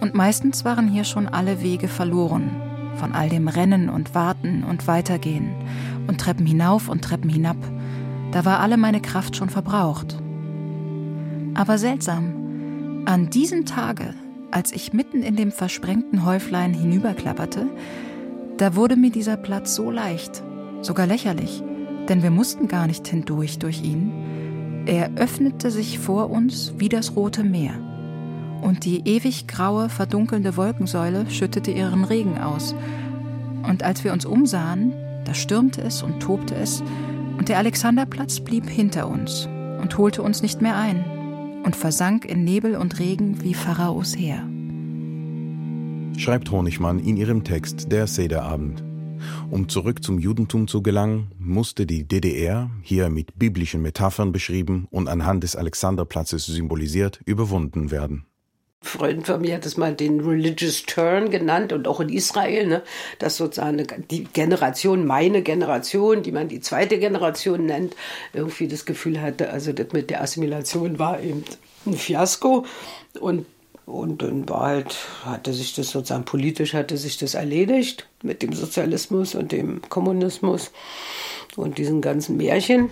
Und 0.00 0.14
meistens 0.14 0.64
waren 0.64 0.88
hier 0.88 1.04
schon 1.04 1.28
alle 1.28 1.62
Wege 1.62 1.88
verloren, 1.88 2.50
von 2.96 3.12
all 3.12 3.28
dem 3.28 3.48
Rennen 3.48 3.88
und 3.88 4.14
Warten 4.14 4.64
und 4.64 4.86
Weitergehen 4.86 5.54
und 6.06 6.20
Treppen 6.20 6.44
hinauf 6.44 6.88
und 6.88 7.02
Treppen 7.02 7.30
hinab. 7.30 7.56
Da 8.32 8.44
war 8.44 8.60
alle 8.60 8.76
meine 8.76 9.00
Kraft 9.00 9.36
schon 9.36 9.48
verbraucht. 9.48 10.20
Aber 11.54 11.78
seltsam, 11.78 12.37
an 13.08 13.30
diesem 13.30 13.64
Tage, 13.64 14.14
als 14.50 14.72
ich 14.72 14.92
mitten 14.92 15.22
in 15.22 15.34
dem 15.34 15.50
versprengten 15.50 16.24
Häuflein 16.24 16.74
hinüberklapperte, 16.74 17.66
da 18.56 18.74
wurde 18.74 18.96
mir 18.96 19.10
dieser 19.10 19.36
Platz 19.36 19.74
so 19.74 19.90
leicht, 19.90 20.42
sogar 20.82 21.06
lächerlich 21.06 21.62
denn 22.08 22.22
wir 22.22 22.30
mussten 22.30 22.68
gar 22.68 22.86
nicht 22.86 23.06
hindurch 23.06 23.58
durch 23.58 23.82
ihn. 23.82 24.84
Er 24.86 25.10
öffnete 25.16 25.70
sich 25.70 25.98
vor 25.98 26.30
uns 26.30 26.72
wie 26.78 26.88
das 26.88 27.14
rote 27.14 27.44
Meer. 27.44 27.74
Und 28.62 28.84
die 28.84 29.06
ewig 29.06 29.46
graue, 29.46 29.88
verdunkelnde 29.88 30.56
Wolkensäule 30.56 31.30
schüttete 31.30 31.70
ihren 31.70 32.04
Regen 32.04 32.38
aus. 32.38 32.74
Und 33.62 33.82
als 33.82 34.02
wir 34.02 34.12
uns 34.12 34.24
umsahen, 34.24 34.94
da 35.24 35.34
stürmte 35.34 35.82
es 35.82 36.02
und 36.02 36.20
tobte 36.20 36.54
es, 36.54 36.82
und 37.36 37.48
der 37.48 37.58
Alexanderplatz 37.58 38.40
blieb 38.40 38.68
hinter 38.68 39.08
uns 39.08 39.48
und 39.80 39.96
holte 39.96 40.22
uns 40.22 40.42
nicht 40.42 40.60
mehr 40.60 40.76
ein 40.76 41.04
und 41.64 41.76
versank 41.76 42.24
in 42.24 42.44
Nebel 42.44 42.76
und 42.76 42.98
Regen 42.98 43.42
wie 43.42 43.54
Pharaos 43.54 44.16
Heer. 44.16 44.48
Schreibt 46.16 46.50
Honigmann 46.50 46.98
in 46.98 47.16
ihrem 47.16 47.44
Text 47.44 47.92
Der 47.92 48.06
Sederabend. 48.06 48.82
Um 49.50 49.68
zurück 49.68 50.02
zum 50.02 50.18
Judentum 50.18 50.68
zu 50.68 50.82
gelangen, 50.82 51.32
musste 51.38 51.86
die 51.86 52.06
DDR, 52.06 52.70
hier 52.82 53.10
mit 53.10 53.38
biblischen 53.38 53.82
Metaphern 53.82 54.32
beschrieben 54.32 54.86
und 54.90 55.08
anhand 55.08 55.42
des 55.42 55.56
Alexanderplatzes 55.56 56.46
symbolisiert, 56.46 57.20
überwunden 57.24 57.90
werden. 57.90 58.27
Freund 58.80 59.26
von 59.26 59.40
mir 59.40 59.56
hat 59.56 59.66
es 59.66 59.76
mal 59.76 59.94
den 59.94 60.20
Religious 60.20 60.84
Turn 60.84 61.30
genannt 61.30 61.72
und 61.72 61.88
auch 61.88 61.98
in 62.00 62.08
Israel, 62.08 62.66
ne, 62.66 62.82
dass 63.18 63.36
sozusagen 63.36 63.84
die 64.10 64.24
Generation, 64.24 65.04
meine 65.04 65.42
Generation, 65.42 66.22
die 66.22 66.32
man 66.32 66.48
die 66.48 66.60
zweite 66.60 66.98
Generation 66.98 67.66
nennt, 67.66 67.96
irgendwie 68.32 68.68
das 68.68 68.86
Gefühl 68.86 69.20
hatte, 69.20 69.50
also 69.50 69.72
das 69.72 69.92
mit 69.92 70.10
der 70.10 70.22
Assimilation 70.22 70.98
war 70.98 71.20
eben 71.20 71.44
ein 71.86 71.94
Fiasko 71.94 72.64
und 73.20 73.46
und 73.84 74.20
dann 74.20 74.46
war 74.50 74.66
halt, 74.66 74.94
hatte 75.24 75.54
sich 75.54 75.74
das 75.74 75.88
sozusagen 75.90 76.26
politisch 76.26 76.74
hatte 76.74 76.98
sich 76.98 77.16
das 77.16 77.32
erledigt 77.32 78.06
mit 78.22 78.42
dem 78.42 78.52
Sozialismus 78.52 79.34
und 79.34 79.50
dem 79.50 79.80
Kommunismus 79.88 80.72
und 81.56 81.78
diesen 81.78 82.02
ganzen 82.02 82.36
Märchen. 82.36 82.90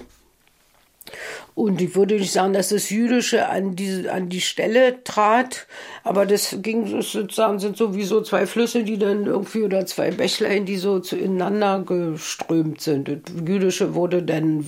Und 1.56 1.80
ich 1.80 1.96
würde 1.96 2.16
nicht 2.16 2.32
sagen, 2.32 2.52
dass 2.52 2.68
das 2.68 2.90
Jüdische 2.90 3.48
an 3.48 3.76
die, 3.76 4.10
an 4.10 4.28
die 4.28 4.42
Stelle 4.42 5.02
trat, 5.04 5.66
aber 6.04 6.26
das 6.26 6.58
ging 6.60 7.00
sozusagen, 7.00 7.58
sind 7.60 7.78
sowieso 7.78 8.20
zwei 8.20 8.46
Flüsse, 8.46 8.84
die 8.84 8.98
dann 8.98 9.24
irgendwie, 9.24 9.62
oder 9.62 9.86
zwei 9.86 10.10
Bächlein, 10.10 10.66
die 10.66 10.76
so 10.76 11.00
zueinander 11.00 11.80
geströmt 11.80 12.82
sind. 12.82 13.08
Das 13.08 13.20
Jüdische 13.48 13.94
wurde 13.94 14.22
dann 14.22 14.66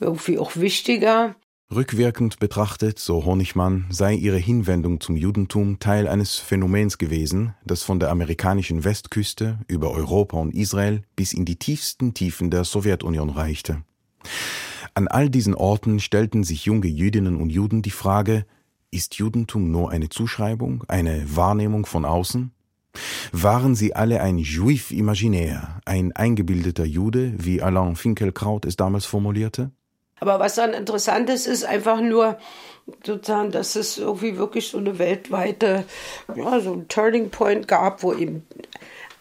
irgendwie 0.00 0.38
auch 0.38 0.56
wichtiger. 0.56 1.36
Rückwirkend 1.70 2.38
betrachtet, 2.38 2.98
so 2.98 3.26
Honigmann, 3.26 3.84
sei 3.90 4.14
ihre 4.14 4.38
Hinwendung 4.38 5.02
zum 5.02 5.16
Judentum 5.16 5.78
Teil 5.78 6.08
eines 6.08 6.36
Phänomens 6.36 6.96
gewesen, 6.96 7.52
das 7.66 7.82
von 7.82 8.00
der 8.00 8.10
amerikanischen 8.10 8.82
Westküste 8.82 9.58
über 9.68 9.90
Europa 9.90 10.38
und 10.38 10.54
Israel 10.54 11.02
bis 11.16 11.34
in 11.34 11.44
die 11.44 11.56
tiefsten 11.56 12.14
Tiefen 12.14 12.50
der 12.50 12.64
Sowjetunion 12.64 13.28
reichte. 13.28 13.82
An 14.96 15.08
all 15.08 15.28
diesen 15.28 15.56
Orten 15.56 15.98
stellten 15.98 16.44
sich 16.44 16.66
junge 16.66 16.86
Jüdinnen 16.86 17.34
und 17.36 17.50
Juden 17.50 17.82
die 17.82 17.90
Frage, 17.90 18.46
ist 18.92 19.16
Judentum 19.16 19.72
nur 19.72 19.90
eine 19.90 20.08
Zuschreibung, 20.08 20.84
eine 20.86 21.24
Wahrnehmung 21.34 21.84
von 21.84 22.04
außen? 22.04 22.52
Waren 23.32 23.74
sie 23.74 23.96
alle 23.96 24.20
ein 24.20 24.38
Juif 24.38 24.92
imaginaire, 24.92 25.80
ein 25.84 26.12
eingebildeter 26.12 26.84
Jude, 26.84 27.34
wie 27.38 27.60
Alain 27.60 27.96
Finkelkraut 27.96 28.64
es 28.64 28.76
damals 28.76 29.04
formulierte? 29.04 29.72
Aber 30.20 30.38
was 30.38 30.54
dann 30.54 30.72
interessant 30.72 31.28
ist, 31.28 31.46
ist 31.46 31.64
einfach 31.64 32.00
nur 32.00 32.38
sozusagen, 33.04 33.50
dass 33.50 33.74
es 33.74 33.98
irgendwie 33.98 34.36
wirklich 34.36 34.68
so 34.68 34.78
eine 34.78 35.00
weltweite, 35.00 35.84
ja, 36.36 36.60
so 36.60 36.72
ein 36.72 36.86
Turning 36.86 37.30
Point 37.30 37.66
gab, 37.66 38.04
wo 38.04 38.14
eben 38.14 38.46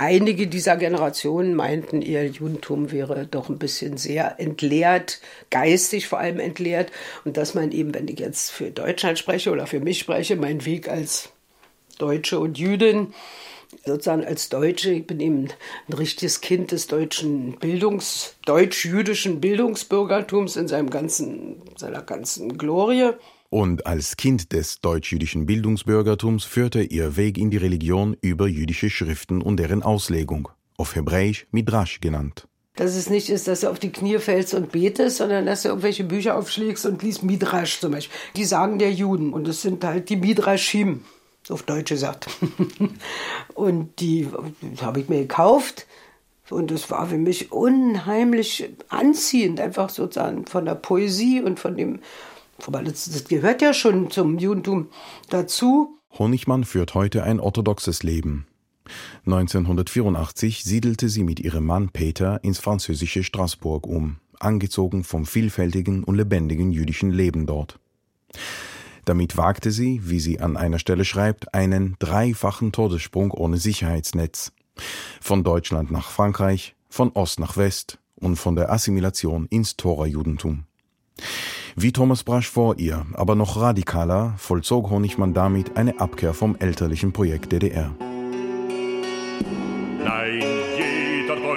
einige 0.04 0.48
dieser 0.48 0.76
Generationen 0.76 1.56
meinten, 1.56 2.02
ihr 2.02 2.26
Judentum 2.26 2.92
wäre 2.92 3.26
doch 3.26 3.48
ein 3.48 3.58
bisschen 3.58 3.96
sehr 3.96 4.38
entleert, 4.38 5.22
geistig 5.50 6.08
vor 6.08 6.20
allem 6.20 6.40
entleert. 6.40 6.92
Und 7.24 7.38
dass 7.38 7.54
man 7.54 7.72
eben, 7.72 7.94
wenn 7.94 8.10
ich 8.10 8.20
jetzt 8.20 8.52
für 8.52 8.70
Deutschland 8.70 9.18
spreche 9.18 9.52
oder 9.52 9.66
für 9.66 9.80
mich 9.80 10.00
spreche, 10.00 10.36
mein 10.36 10.66
Weg 10.66 10.90
als 10.90 11.30
Deutsche 12.00 12.40
und 12.40 12.58
Jüdin, 12.58 13.14
sozusagen 13.86 14.26
als 14.26 14.50
Deutsche, 14.50 14.92
ich 14.92 15.08
bin 15.08 15.22
eben 15.22 15.48
ein 15.88 15.94
richtiges 15.94 16.42
Kind 16.42 16.72
des 16.72 16.88
deutschen 16.88 17.58
Bildungs, 17.60 18.36
deutsch-jüdischen 18.46 19.40
Bildungsbürgertums 19.40 20.58
in 20.58 20.68
seinem 20.68 20.90
ganzen, 20.90 21.62
seiner 21.78 22.02
ganzen 22.02 22.58
Glorie. 22.58 23.12
Und 23.54 23.86
als 23.86 24.18
Kind 24.18 24.52
des 24.52 24.82
deutsch-jüdischen 24.82 25.46
Bildungsbürgertums 25.46 26.44
führte 26.44 26.82
ihr 26.82 27.18
Weg 27.18 27.38
in 27.38 27.52
die 27.52 27.58
Religion 27.58 28.18
über 28.20 28.48
jüdische 28.48 28.90
Schriften 28.90 29.44
und 29.44 29.58
deren 29.58 29.84
Auslegung, 29.84 30.50
auf 30.76 30.96
Hebräisch 30.96 31.46
Midrash 31.52 32.02
genannt. 32.02 32.48
Dass 32.78 32.96
es 32.96 33.12
nicht 33.12 33.30
ist, 33.30 33.48
dass 33.48 33.60
du 33.60 33.70
auf 33.70 33.78
die 33.78 33.92
Knie 33.92 34.18
fällst 34.18 34.56
und 34.56 34.72
betest, 34.72 35.18
sondern 35.18 35.46
dass 35.46 35.62
du 35.62 35.70
irgendwelche 35.70 36.04
Bücher 36.04 36.36
aufschlägst 36.36 36.88
und 36.88 37.04
liest 37.04 37.22
Midrash 37.22 37.80
zum 37.80 37.92
Beispiel. 37.92 38.18
Die 38.36 38.46
sagen 38.46 38.80
der 38.80 38.92
Juden 38.92 39.32
und 39.32 39.48
es 39.48 39.62
sind 39.62 39.84
halt 39.84 40.10
die 40.10 40.16
Midrashim 40.16 41.02
auf 41.48 41.62
Deutsch 41.62 41.90
gesagt. 41.92 42.30
und 43.54 44.00
die 44.00 44.30
habe 44.82 45.00
ich 45.00 45.10
mir 45.10 45.20
gekauft. 45.20 45.86
Und 46.50 46.72
es 46.72 46.90
war 46.90 47.08
für 47.08 47.20
mich 47.20 47.52
unheimlich 47.52 48.68
anziehend, 48.90 49.60
einfach 49.60 49.90
sozusagen 49.90 50.48
von 50.48 50.66
der 50.66 50.76
Poesie 50.76 51.42
und 51.42 51.60
von 51.60 51.78
dem, 51.78 52.00
das 52.58 53.26
gehört 53.28 53.62
ja 53.62 53.74
schon 53.74 54.10
zum 54.12 54.38
Judentum 54.38 54.90
dazu. 55.30 55.98
Honigmann 56.18 56.64
führt 56.64 56.94
heute 56.94 57.24
ein 57.24 57.40
orthodoxes 57.40 58.04
Leben. 58.04 58.46
1984 59.26 60.64
siedelte 60.64 61.10
sie 61.10 61.24
mit 61.24 61.40
ihrem 61.40 61.66
Mann 61.66 61.90
Peter 61.90 62.44
ins 62.44 62.60
französische 62.60 63.24
Straßburg 63.24 63.88
um, 63.88 64.18
angezogen 64.40 65.04
vom 65.04 65.26
vielfältigen 65.26 66.04
und 66.04 66.16
lebendigen 66.16 66.72
jüdischen 66.72 67.12
Leben 67.12 67.46
dort. 67.46 67.80
Damit 69.06 69.36
wagte 69.38 69.72
sie, 69.72 70.02
wie 70.04 70.20
sie 70.20 70.40
an 70.40 70.56
einer 70.56 70.80
Stelle 70.80 71.06
schreibt, 71.06 71.54
einen 71.54 71.96
dreifachen 72.00 72.72
Todessprung 72.72 73.32
ohne 73.32 73.58
Sicherheitsnetz. 73.58 74.54
Von 75.22 75.44
Deutschland 75.44 75.92
nach 75.92 76.10
Frankreich, 76.10 76.76
von 76.90 77.12
Ost 77.12 77.40
nach 77.40 77.58
West 77.58 78.00
und 78.16 78.38
von 78.38 78.56
der 78.56 78.72
Assimilation 78.72 79.48
ins 79.48 79.76
Tora-Judentum. 79.76 80.64
Wie 81.76 81.92
Thomas 81.92 82.24
Brasch 82.24 82.50
vor 82.50 82.78
ihr, 82.78 83.06
aber 83.14 83.36
noch 83.36 83.60
radikaler, 83.60 84.34
vollzog 84.38 84.90
Honigmann 84.90 85.34
damit 85.34 85.76
eine 85.76 86.00
Abkehr 86.00 86.34
vom 86.34 86.56
elterlichen 86.60 87.14
Projekt 87.14 87.52
DDR. 87.52 87.92
Nein, 90.04 90.44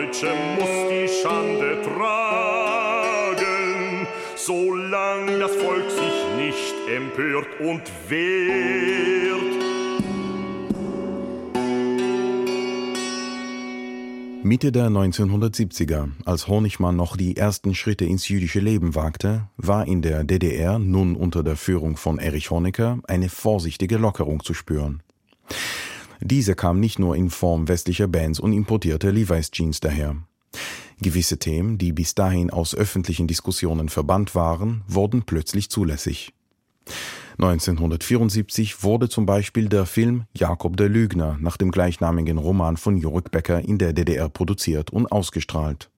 Deutsche 0.07 0.33
muss 0.57 0.69
die 0.91 1.09
Schande 1.23 1.83
tragen, 1.83 3.37
solange 4.37 5.39
das 5.39 5.55
Volk 5.57 5.91
sich 5.91 6.25
nicht 6.37 6.75
empört 6.89 7.49
und 7.61 7.83
wehrt. 8.09 9.26
Mitte 14.47 14.71
der 14.71 14.91
1970er, 14.91 16.09
als 16.25 16.47
Honigmann 16.47 16.95
noch 16.95 17.17
die 17.17 17.37
ersten 17.37 17.75
Schritte 17.75 18.05
ins 18.05 18.29
jüdische 18.29 18.61
Leben 18.61 18.95
wagte, 18.95 19.49
war 19.57 19.89
in 19.89 20.03
der 20.03 20.23
DDR, 20.23 20.79
nun 20.79 21.17
unter 21.17 21.43
der 21.43 21.57
Führung 21.57 21.97
von 21.97 22.21
Erich 22.21 22.53
Honecker, 22.53 23.01
eine 23.09 23.29
vorsichtige 23.29 23.97
Lockerung 23.97 24.45
zu 24.45 24.55
spüren. 24.55 25.03
Diese 26.21 26.55
kam 26.55 26.79
nicht 26.79 27.01
nur 27.01 27.17
in 27.17 27.29
Form 27.29 27.67
westlicher 27.67 28.07
Bands 28.07 28.39
und 28.39 28.53
importierter 28.53 29.11
Levi's 29.11 29.51
Jeans 29.51 29.81
daher. 29.81 30.15
Gewisse 31.01 31.41
Themen, 31.41 31.77
die 31.77 31.93
bis 31.93 32.15
dahin 32.15 32.51
aus 32.51 32.73
öffentlichen 32.73 33.27
Diskussionen 33.27 33.89
verbannt 33.89 34.37
waren, 34.37 34.85
wurden 34.87 35.25
plötzlich 35.25 35.71
zulässig. 35.71 36.33
1974 37.39 38.83
wurde 38.83 39.11
zum 39.11 39.27
Beispiel 39.27 39.69
der 39.69 39.85
Film 39.85 40.25
Jakob 40.35 40.77
der 40.79 40.89
Lügner 40.89 41.37
nach 41.39 41.59
dem 41.59 41.71
gleichnamigen 41.71 42.39
Roman 42.39 42.79
von 42.79 42.97
Jörg 42.97 43.25
Becker 43.31 43.61
in 43.61 43.77
der 43.77 43.93
DDR 43.93 44.31
produziert 44.31 44.91
und 44.91 45.13
ausgestrahlt. 45.13 45.91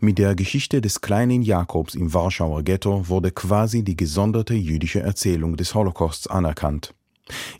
Mit 0.00 0.18
der 0.18 0.34
Geschichte 0.34 0.80
des 0.80 1.02
kleinen 1.02 1.42
Jakobs 1.42 1.94
im 1.94 2.14
Warschauer 2.14 2.62
Ghetto 2.62 3.08
wurde 3.08 3.30
quasi 3.30 3.84
die 3.84 3.96
gesonderte 3.96 4.54
jüdische 4.54 5.00
Erzählung 5.00 5.56
des 5.56 5.74
Holocausts 5.74 6.26
anerkannt. 6.26 6.94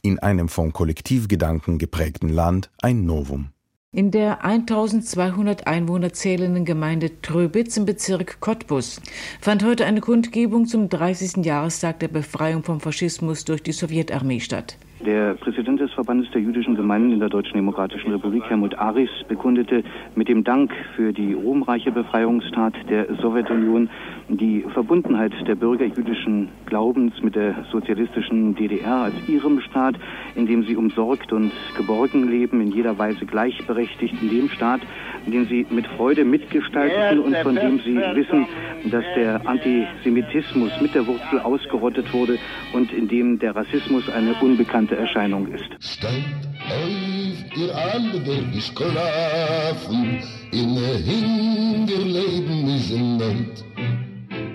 In 0.00 0.18
einem 0.18 0.48
vom 0.48 0.72
Kollektivgedanken 0.72 1.78
geprägten 1.78 2.30
Land 2.30 2.70
ein 2.80 3.04
Novum. 3.04 3.50
In 3.94 4.10
der 4.10 4.42
1200 4.42 5.66
Einwohner 5.66 6.14
zählenden 6.14 6.64
Gemeinde 6.64 7.20
Tröbitz 7.20 7.76
im 7.76 7.84
Bezirk 7.84 8.40
Cottbus 8.40 9.02
fand 9.38 9.62
heute 9.62 9.84
eine 9.84 10.00
Kundgebung 10.00 10.64
zum 10.64 10.88
30. 10.88 11.44
Jahrestag 11.44 12.00
der 12.00 12.08
Befreiung 12.08 12.62
vom 12.62 12.80
Faschismus 12.80 13.44
durch 13.44 13.62
die 13.62 13.72
Sowjetarmee 13.72 14.40
statt. 14.40 14.78
Der 15.04 15.34
Präsident 15.34 15.80
des 15.80 15.92
Verbandes 15.92 16.30
der 16.30 16.40
jüdischen 16.40 16.76
Gemeinden 16.76 17.10
in 17.10 17.18
der 17.18 17.28
Deutschen 17.28 17.54
Demokratischen 17.54 18.12
Republik, 18.12 18.44
Helmut 18.48 18.78
Aris, 18.78 19.10
bekundete 19.26 19.82
mit 20.14 20.28
dem 20.28 20.44
Dank 20.44 20.72
für 20.94 21.12
die 21.12 21.32
ruhmreiche 21.32 21.90
Befreiungstat 21.90 22.74
der 22.88 23.12
Sowjetunion 23.16 23.90
die 24.28 24.64
Verbundenheit 24.72 25.32
der 25.46 25.56
Bürger 25.56 25.86
jüdischen 25.86 26.48
Glaubens 26.66 27.20
mit 27.20 27.34
der 27.34 27.64
sozialistischen 27.72 28.54
DDR 28.54 29.02
als 29.02 29.14
ihrem 29.28 29.60
Staat, 29.60 29.96
in 30.36 30.46
dem 30.46 30.62
sie 30.62 30.76
umsorgt 30.76 31.32
und 31.32 31.50
geborgen 31.76 32.28
leben, 32.28 32.60
in 32.60 32.70
jeder 32.70 32.96
Weise 32.96 33.26
gleichberechtigt, 33.26 34.14
in 34.22 34.30
dem 34.30 34.48
Staat, 34.50 34.82
den 35.26 35.46
sie 35.46 35.66
mit 35.70 35.86
Freude 35.86 36.24
mitgestalteten 36.24 37.18
und 37.18 37.36
von 37.38 37.56
dem 37.56 37.80
sie 37.80 37.96
wissen, 37.96 38.46
dass 38.90 39.04
der 39.16 39.46
Antisemitismus 39.46 40.80
mit 40.80 40.94
der 40.94 41.06
Wurzel 41.06 41.40
ausgerottet 41.40 42.12
wurde 42.12 42.38
und 42.72 42.92
in 42.92 43.08
dem 43.08 43.38
der 43.38 43.54
Rassismus 43.54 44.08
eine 44.08 44.34
unbekannte 44.40 44.91
Erscheinung 44.96 45.52
ist. 45.52 45.64
Stand 45.80 46.24
auf, 46.66 47.56
ihr 47.56 47.74
alle, 47.74 48.20
der 48.20 48.42
geschlafen, 48.52 50.22
in 50.52 50.76
Hingerleben 51.04 52.68
ist 52.68 52.90
Land. 52.90 53.64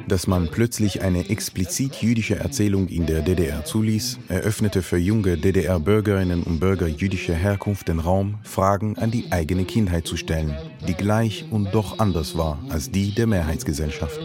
Dass 0.07 0.25
man 0.25 0.47
plötzlich 0.47 1.01
eine 1.01 1.29
explizit 1.29 1.95
jüdische 1.95 2.35
Erzählung 2.35 2.87
in 2.87 3.05
der 3.05 3.21
DDR 3.21 3.65
zuließ, 3.65 4.19
eröffnete 4.29 4.81
für 4.81 4.97
junge 4.97 5.35
DDR-Bürgerinnen 5.35 6.43
und 6.43 6.61
Bürger 6.61 6.87
jüdischer 6.87 7.33
Herkunft 7.33 7.89
den 7.89 7.99
Raum, 7.99 8.37
Fragen 8.43 8.97
an 8.97 9.11
die 9.11 9.31
eigene 9.31 9.65
Kindheit 9.65 10.07
zu 10.07 10.15
stellen, 10.15 10.55
die 10.87 10.93
gleich 10.93 11.45
und 11.51 11.75
doch 11.75 11.99
anders 11.99 12.37
war 12.37 12.57
als 12.69 12.89
die 12.89 13.13
der 13.13 13.27
Mehrheitsgesellschaft. 13.27 14.17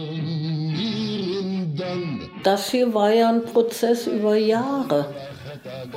Das 2.43 2.71
hier 2.71 2.93
war 2.93 3.13
ja 3.13 3.29
ein 3.29 3.43
Prozess 3.43 4.07
über 4.07 4.37
Jahre 4.37 5.07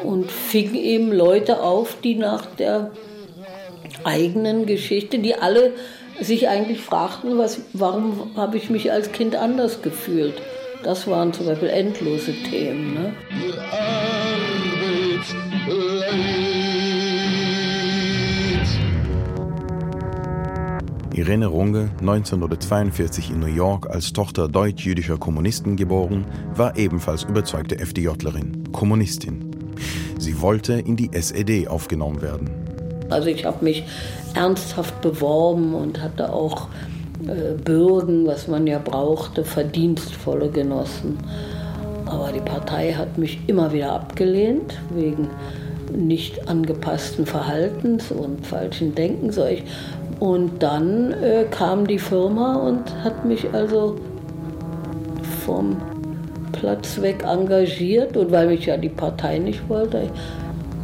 und 0.02 0.31
fing 0.31 0.74
eben 0.74 1.12
Leute 1.12 1.61
auf, 1.62 1.96
die 2.02 2.14
nach 2.14 2.46
der 2.46 2.90
eigenen 4.05 4.66
Geschichte, 4.66 5.18
die 5.18 5.35
alle 5.35 5.72
sich 6.20 6.48
eigentlich 6.48 6.81
fragten, 6.81 7.38
was, 7.38 7.61
warum 7.72 8.31
habe 8.37 8.57
ich 8.57 8.70
mich 8.70 8.92
als 8.92 9.12
Kind 9.12 9.37
anders 9.37 9.83
gefühlt. 9.83 10.35
Das 10.83 11.07
waren 11.07 11.33
zum 11.33 11.46
Beispiel 11.46 11.68
endlose 11.68 12.33
Themen. 12.48 12.94
Ne? 12.94 13.12
Irene 21.14 21.46
Runge, 21.46 21.90
1942 22.00 23.31
in 23.31 23.40
New 23.40 23.46
York 23.46 23.88
als 23.88 24.12
Tochter 24.12 24.48
deutsch-jüdischer 24.48 25.16
Kommunisten 25.16 25.76
geboren, 25.76 26.26
war 26.55 26.76
ebenfalls 26.76 27.22
überzeugte 27.22 27.79
FDJlerin, 27.79 28.70
Kommunistin. 28.70 29.56
Sie 30.27 30.43
wollte 30.43 30.73
in 30.73 30.97
die 30.97 31.11
SED 31.12 31.69
aufgenommen 31.69 32.21
werden. 32.21 32.51
Also 33.11 33.29
ich 33.29 33.45
habe 33.45 33.65
mich 33.65 33.85
ernsthaft 34.35 35.01
beworben 35.01 35.73
und 35.73 36.03
hatte 36.03 36.33
auch 36.33 36.67
äh, 37.29 37.55
Bürgen, 37.55 38.27
was 38.27 38.49
man 38.49 38.67
ja 38.67 38.81
brauchte, 38.81 39.45
verdienstvolle 39.45 40.49
Genossen. 40.49 41.17
Aber 42.07 42.33
die 42.33 42.41
Partei 42.41 42.93
hat 42.93 43.19
mich 43.19 43.39
immer 43.47 43.73
wieder 43.73 43.93
abgelehnt 43.93 44.77
wegen 44.91 45.29
nicht 45.95 46.49
angepassten 46.49 47.25
Verhaltens 47.25 48.11
und 48.11 48.45
falschen 48.45 48.97
Denkens. 48.97 49.39
Und 50.19 50.61
dann 50.61 51.12
äh, 51.12 51.45
kam 51.53 51.87
die 51.87 52.01
Firma 52.01 52.57
und 52.57 52.83
hat 53.05 53.25
mich 53.25 53.49
also 53.55 53.95
vom 55.45 55.77
Platz 56.59 57.01
weg 57.01 57.23
engagiert. 57.25 58.16
Und 58.16 58.31
weil 58.31 58.49
mich 58.49 58.66
ja 58.66 58.77
die 58.77 58.88
Partei 58.88 59.38
nicht 59.38 59.69
wollte, 59.69 60.11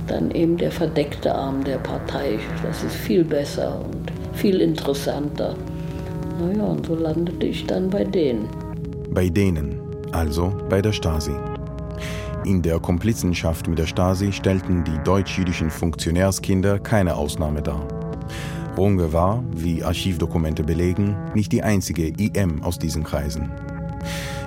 dann 0.06 0.30
eben 0.30 0.56
der 0.56 0.70
verdeckte 0.70 1.34
Arm 1.34 1.64
der 1.64 1.78
Partei. 1.78 2.38
Das 2.62 2.82
ist 2.82 2.94
viel 2.94 3.24
besser 3.24 3.80
und 3.84 4.12
viel 4.34 4.60
interessanter. 4.60 5.54
Naja, 6.40 6.64
und 6.64 6.86
so 6.86 6.94
landete 6.94 7.46
ich 7.46 7.66
dann 7.66 7.90
bei 7.90 8.04
denen. 8.04 8.48
Bei 9.10 9.28
denen, 9.28 9.80
also 10.12 10.52
bei 10.68 10.80
der 10.80 10.92
Stasi. 10.92 11.32
In 12.44 12.60
der 12.60 12.80
Komplizenschaft 12.80 13.68
mit 13.68 13.78
der 13.78 13.86
Stasi 13.86 14.32
stellten 14.32 14.82
die 14.82 14.98
deutsch-jüdischen 15.04 15.70
Funktionärskinder 15.70 16.78
keine 16.80 17.14
Ausnahme 17.14 17.62
dar. 17.62 17.86
Runge 18.76 19.12
war, 19.12 19.44
wie 19.54 19.84
Archivdokumente 19.84 20.64
belegen, 20.64 21.16
nicht 21.34 21.52
die 21.52 21.62
einzige 21.62 22.08
IM 22.08 22.62
aus 22.64 22.78
diesen 22.78 23.04
Kreisen. 23.04 23.50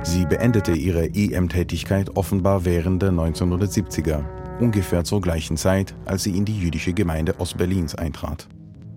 Sie 0.05 0.23
beendete 0.27 0.71
ihre 0.73 1.07
IM-Tätigkeit 1.07 2.15
offenbar 2.15 2.63
während 2.63 3.01
der 3.01 3.09
1970er 3.09 4.23
ungefähr 4.59 5.03
zur 5.03 5.19
gleichen 5.19 5.57
Zeit, 5.57 5.95
als 6.05 6.21
sie 6.21 6.37
in 6.37 6.45
die 6.45 6.57
jüdische 6.59 6.93
Gemeinde 6.93 7.39
Ostberlins 7.39 7.95
eintrat. 7.95 8.47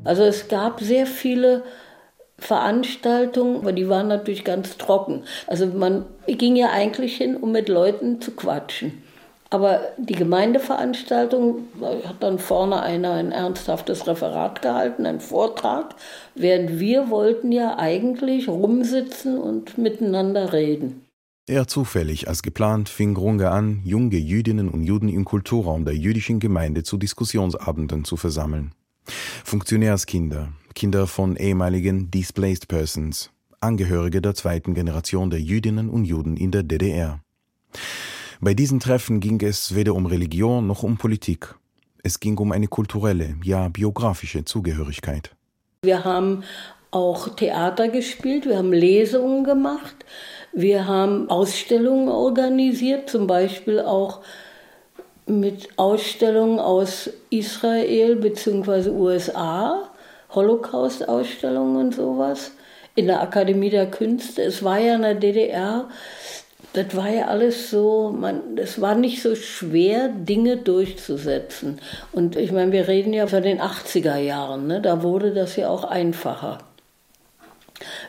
Also 0.05 0.23
es 0.25 0.49
gab 0.49 0.81
sehr 0.81 1.07
viele 1.07 1.65
Veranstaltungen, 2.37 3.57
aber 3.57 3.73
die 3.73 3.89
waren 3.89 4.09
natürlich 4.09 4.45
ganz 4.45 4.77
trocken. 4.77 5.25
Also 5.47 5.67
man 5.69 6.05
ging 6.27 6.57
ja 6.57 6.71
eigentlich 6.73 7.17
hin, 7.17 7.37
um 7.37 7.53
mit 7.53 7.71
Leuten 7.71 8.21
zu 8.21 8.33
quatschen. 8.33 9.03
Aber 9.51 9.81
die 9.97 10.15
Gemeindeveranstaltung 10.15 11.69
hat 12.05 12.23
dann 12.23 12.39
vorne 12.39 12.83
einer 12.83 13.13
ein 13.13 13.33
ernsthaftes 13.33 14.07
Referat 14.07 14.61
gehalten, 14.61 15.07
einen 15.07 15.21
Vortrag, 15.21 15.95
während 16.35 16.79
wir 16.79 17.09
wollten 17.09 17.51
ja 17.51 17.79
eigentlich 17.79 18.49
rumsitzen 18.49 19.39
und 19.39 19.79
miteinander 19.79 20.53
reden. 20.53 21.07
Eher 21.47 21.67
zufällig 21.67 22.29
als 22.29 22.43
geplant 22.43 22.91
fing 22.91 23.17
Runge 23.17 23.51
an, 23.51 23.81
junge 23.83 24.19
Jüdinnen 24.19 24.69
und 24.69 24.83
Juden 24.85 25.09
im 25.09 25.25
Kulturraum 25.25 25.87
der 25.87 25.97
jüdischen 25.97 26.41
Gemeinde 26.41 26.83
zu 26.83 26.99
Diskussionsabenden 26.99 28.05
zu 28.05 28.19
versammeln. 28.19 28.73
Funktionärskinder, 29.45 30.53
Kinder 30.75 31.07
von 31.07 31.37
ehemaligen 31.37 32.11
Displaced 32.11 32.69
Persons, 32.69 33.31
Angehörige 33.61 34.21
der 34.21 34.35
zweiten 34.35 34.75
Generation 34.75 35.31
der 35.31 35.41
Jüdinnen 35.41 35.89
und 35.89 36.05
Juden 36.05 36.37
in 36.37 36.51
der 36.51 36.65
DDR. 36.65 37.21
Bei 38.41 38.55
diesen 38.55 38.79
Treffen 38.79 39.19
ging 39.19 39.43
es 39.43 39.75
weder 39.75 39.97
um 39.97 40.07
Religion 40.07 40.65
noch 40.69 40.85
um 40.85 40.97
Politik. 40.97 41.57
Es 42.05 42.21
ging 42.21 42.39
um 42.39 42.53
eine 42.53 42.69
kulturelle, 42.69 43.35
ja 43.43 43.69
biografische 43.69 44.45
Zugehörigkeit. 44.45 45.33
Wir 45.83 46.05
haben 46.05 46.45
auch 46.93 47.35
Theater 47.35 47.89
gespielt, 47.89 48.47
wir 48.47 48.59
haben 48.59 48.73
Lesungen 48.73 49.43
gemacht, 49.43 49.97
wir 50.53 50.87
haben 50.87 51.29
Ausstellungen 51.29 52.09
organisiert, 52.09 53.11
zum 53.11 53.27
Beispiel 53.27 53.81
auch 53.81 54.21
mit 55.27 55.71
Ausstellungen 55.77 56.61
aus 56.61 57.11
Israel 57.31 58.15
bzw. 58.17 58.91
USA, 58.91 59.91
Holocaust-Ausstellungen 60.31 61.77
und 61.77 61.95
sowas, 61.97 62.53
in 62.95 63.09
der 63.09 63.21
Akademie 63.21 63.71
der 63.71 63.91
Künste. 63.91 64.43
Es 64.43 64.63
war 64.63 64.79
ja 64.79 64.95
in 64.95 65.03
der 65.03 65.15
DDR 65.15 65.89
das 66.73 66.95
war 66.95 67.09
ja 67.09 67.27
alles 67.27 67.71
so, 67.71 68.15
man, 68.17 68.57
es 68.57 68.81
war 68.81 68.95
nicht 68.95 69.23
so 69.23 69.35
schwer, 69.35 70.09
Dinge 70.09 70.59
durchzusetzen. 70.59 71.81
Und 72.13 72.37
ich 72.37 72.53
meine, 72.53 72.73
wir 72.73 72.89
reden 72.89 73.13
ja 73.13 73.27
von 73.27 73.43
den 73.43 73.61
80er 73.61 74.17
Jahren, 74.17 74.67
ne? 74.67 74.81
da 74.81 75.03
wurde 75.03 75.33
das 75.33 75.57
ja 75.57 75.69
auch 75.69 75.85
einfacher. 75.85 76.59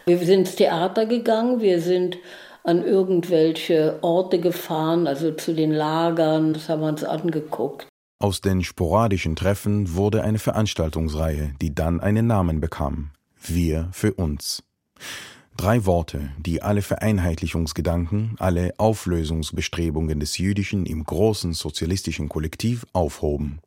Wir 0.05 0.17
sind 0.17 0.39
ins 0.39 0.55
Theater 0.55 1.05
gegangen, 1.05 1.61
wir 1.61 1.81
sind 1.81 2.17
an 2.63 2.83
irgendwelche 2.83 3.99
Orte 4.01 4.39
gefahren, 4.39 5.07
also 5.07 5.31
zu 5.31 5.53
den 5.53 5.71
Lagern, 5.71 6.53
das 6.53 6.69
haben 6.69 6.81
wir 6.81 6.89
uns 6.89 7.03
angeguckt. 7.03 7.87
Aus 8.21 8.41
den 8.41 8.63
sporadischen 8.63 9.35
Treffen 9.37 9.95
wurde 9.95 10.23
eine 10.23 10.39
Veranstaltungsreihe, 10.39 11.53
die 11.61 11.73
dann 11.73 12.01
einen 12.01 12.27
Namen 12.27 12.59
bekam. 12.59 13.11
Wir 13.41 13.87
für 13.93 14.13
uns. 14.13 14.61
Drei 15.59 15.85
Worte, 15.85 16.29
die 16.37 16.61
alle 16.61 16.81
Vereinheitlichungsgedanken, 16.81 18.37
alle 18.39 18.71
Auflösungsbestrebungen 18.77 20.21
des 20.21 20.37
Jüdischen 20.37 20.85
im 20.85 21.03
großen 21.03 21.51
sozialistischen 21.51 22.29
Kollektiv 22.29 22.85
aufhoben. 22.93 23.59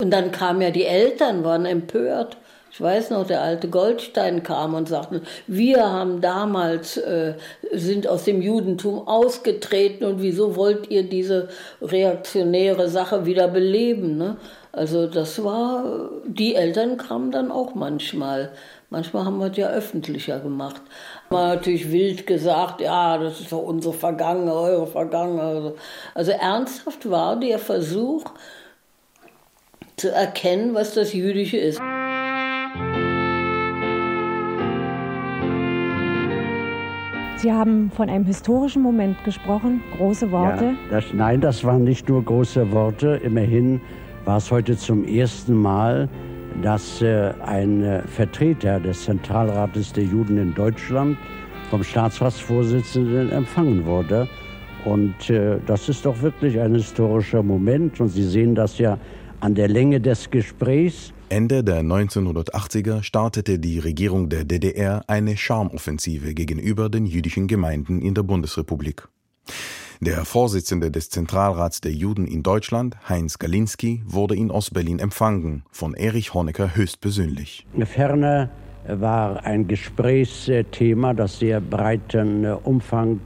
Und 0.00 0.10
dann 0.10 0.32
kamen 0.32 0.62
ja 0.62 0.70
die 0.70 0.86
Eltern, 0.86 1.44
waren 1.44 1.66
empört. 1.66 2.38
Ich 2.70 2.80
weiß 2.80 3.10
noch, 3.10 3.26
der 3.26 3.42
alte 3.42 3.68
Goldstein 3.68 4.42
kam 4.42 4.72
und 4.72 4.88
sagte, 4.88 5.20
wir 5.46 5.84
haben 5.84 6.22
damals, 6.22 6.96
äh, 6.96 7.34
sind 7.72 8.08
aus 8.08 8.24
dem 8.24 8.40
Judentum 8.40 9.06
ausgetreten 9.06 10.04
und 10.04 10.22
wieso 10.22 10.56
wollt 10.56 10.90
ihr 10.90 11.02
diese 11.02 11.50
reaktionäre 11.82 12.88
Sache 12.88 13.26
wieder 13.26 13.48
beleben? 13.48 14.16
Ne? 14.16 14.38
Also 14.72 15.06
das 15.06 15.44
war, 15.44 16.10
die 16.26 16.56
Eltern 16.56 16.96
kamen 16.96 17.30
dann 17.30 17.52
auch 17.52 17.76
manchmal. 17.76 18.50
Manchmal 18.90 19.24
haben 19.24 19.38
wir 19.38 19.52
es 19.52 19.56
ja 19.56 19.68
öffentlicher 19.68 20.40
gemacht. 20.40 20.82
Man 21.30 21.48
hat 21.48 21.56
natürlich 21.56 21.90
wild 21.90 22.26
gesagt, 22.26 22.80
ja, 22.80 23.18
das 23.18 23.40
ist 23.40 23.52
doch 23.52 23.62
unsere 23.62 23.94
Vergangenheit, 23.94 24.54
eure 24.54 24.86
Vergangenheit. 24.86 25.74
Also 26.14 26.32
ernsthaft 26.32 27.10
war 27.10 27.38
der 27.38 27.58
Versuch 27.58 28.24
zu 29.96 30.10
erkennen, 30.10 30.74
was 30.74 30.94
das 30.94 31.12
Jüdische 31.12 31.56
ist. 31.56 31.80
Sie 37.36 37.52
haben 37.52 37.90
von 37.90 38.08
einem 38.08 38.24
historischen 38.24 38.80
Moment 38.80 39.22
gesprochen, 39.24 39.82
große 39.98 40.30
Worte. 40.32 40.64
Ja, 40.64 40.74
das, 40.90 41.04
nein, 41.12 41.42
das 41.42 41.62
waren 41.62 41.84
nicht 41.84 42.08
nur 42.08 42.24
große 42.24 42.72
Worte. 42.72 43.20
Immerhin 43.22 43.82
war 44.24 44.38
es 44.38 44.50
heute 44.50 44.78
zum 44.78 45.04
ersten 45.04 45.54
Mal, 45.54 46.08
dass 46.62 47.02
äh, 47.02 47.32
ein 47.44 47.82
äh, 47.82 48.02
Vertreter 48.06 48.80
des 48.80 49.04
Zentralrates 49.04 49.92
der 49.92 50.04
Juden 50.04 50.38
in 50.38 50.54
Deutschland 50.54 51.16
vom 51.70 51.82
Staatsratsvorsitzenden 51.82 53.32
empfangen 53.32 53.84
wurde. 53.84 54.28
Und 54.84 55.30
äh, 55.30 55.58
das 55.66 55.88
ist 55.88 56.04
doch 56.04 56.20
wirklich 56.22 56.60
ein 56.60 56.74
historischer 56.74 57.42
Moment. 57.42 58.00
Und 58.00 58.08
Sie 58.08 58.24
sehen 58.24 58.54
das 58.54 58.78
ja 58.78 58.98
an 59.40 59.54
der 59.54 59.68
Länge 59.68 60.00
des 60.00 60.30
Gesprächs. 60.30 61.12
Ende 61.28 61.64
der 61.64 61.82
1980er 61.82 63.02
startete 63.02 63.58
die 63.58 63.78
Regierung 63.78 64.28
der 64.28 64.44
DDR 64.44 65.02
eine 65.08 65.36
Charmoffensive 65.36 66.34
gegenüber 66.34 66.88
den 66.88 67.06
jüdischen 67.06 67.46
Gemeinden 67.46 68.00
in 68.02 68.14
der 68.14 68.22
Bundesrepublik. 68.22 69.08
Der 70.00 70.24
Vorsitzende 70.24 70.90
des 70.90 71.10
Zentralrats 71.10 71.80
der 71.80 71.92
Juden 71.92 72.26
in 72.26 72.42
Deutschland, 72.42 72.96
Heinz 73.08 73.38
Galinski, 73.38 74.02
wurde 74.06 74.34
in 74.34 74.50
Ostberlin 74.50 74.98
empfangen, 74.98 75.64
von 75.70 75.94
Erich 75.94 76.34
Honecker 76.34 76.74
höchstpersönlich. 76.74 77.66
Ferner 77.84 78.50
war 78.86 79.44
ein 79.44 79.66
Gesprächsthema, 79.66 81.14
das 81.14 81.38
sehr 81.38 81.60
breiten 81.60 82.44
Umfang 82.44 83.20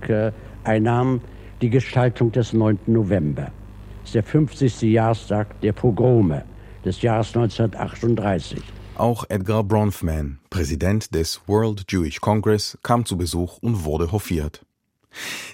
einnahm, 0.65 1.21
die 1.61 1.71
Gestaltung 1.71 2.31
des 2.33 2.53
9. 2.53 2.79
November. 2.87 3.51
Das 4.01 4.11
ist 4.11 4.15
der 4.15 4.23
50. 4.23 4.83
Jahrestag 4.83 5.61
der 5.61 5.73
Pogrome 5.73 6.45
des 6.85 7.03
Jahres 7.03 7.29
1938. 7.29 8.63
Auch 8.97 9.25
Edgar 9.29 9.65
Bronfman, 9.65 10.39
Präsident 10.51 11.15
des 11.15 11.41
World 11.47 11.85
Jewish 11.89 12.21
Congress, 12.21 12.79
kam 12.83 13.05
zu 13.05 13.17
Besuch 13.17 13.59
und 13.59 13.85
wurde 13.85 14.11
hofiert. 14.13 14.65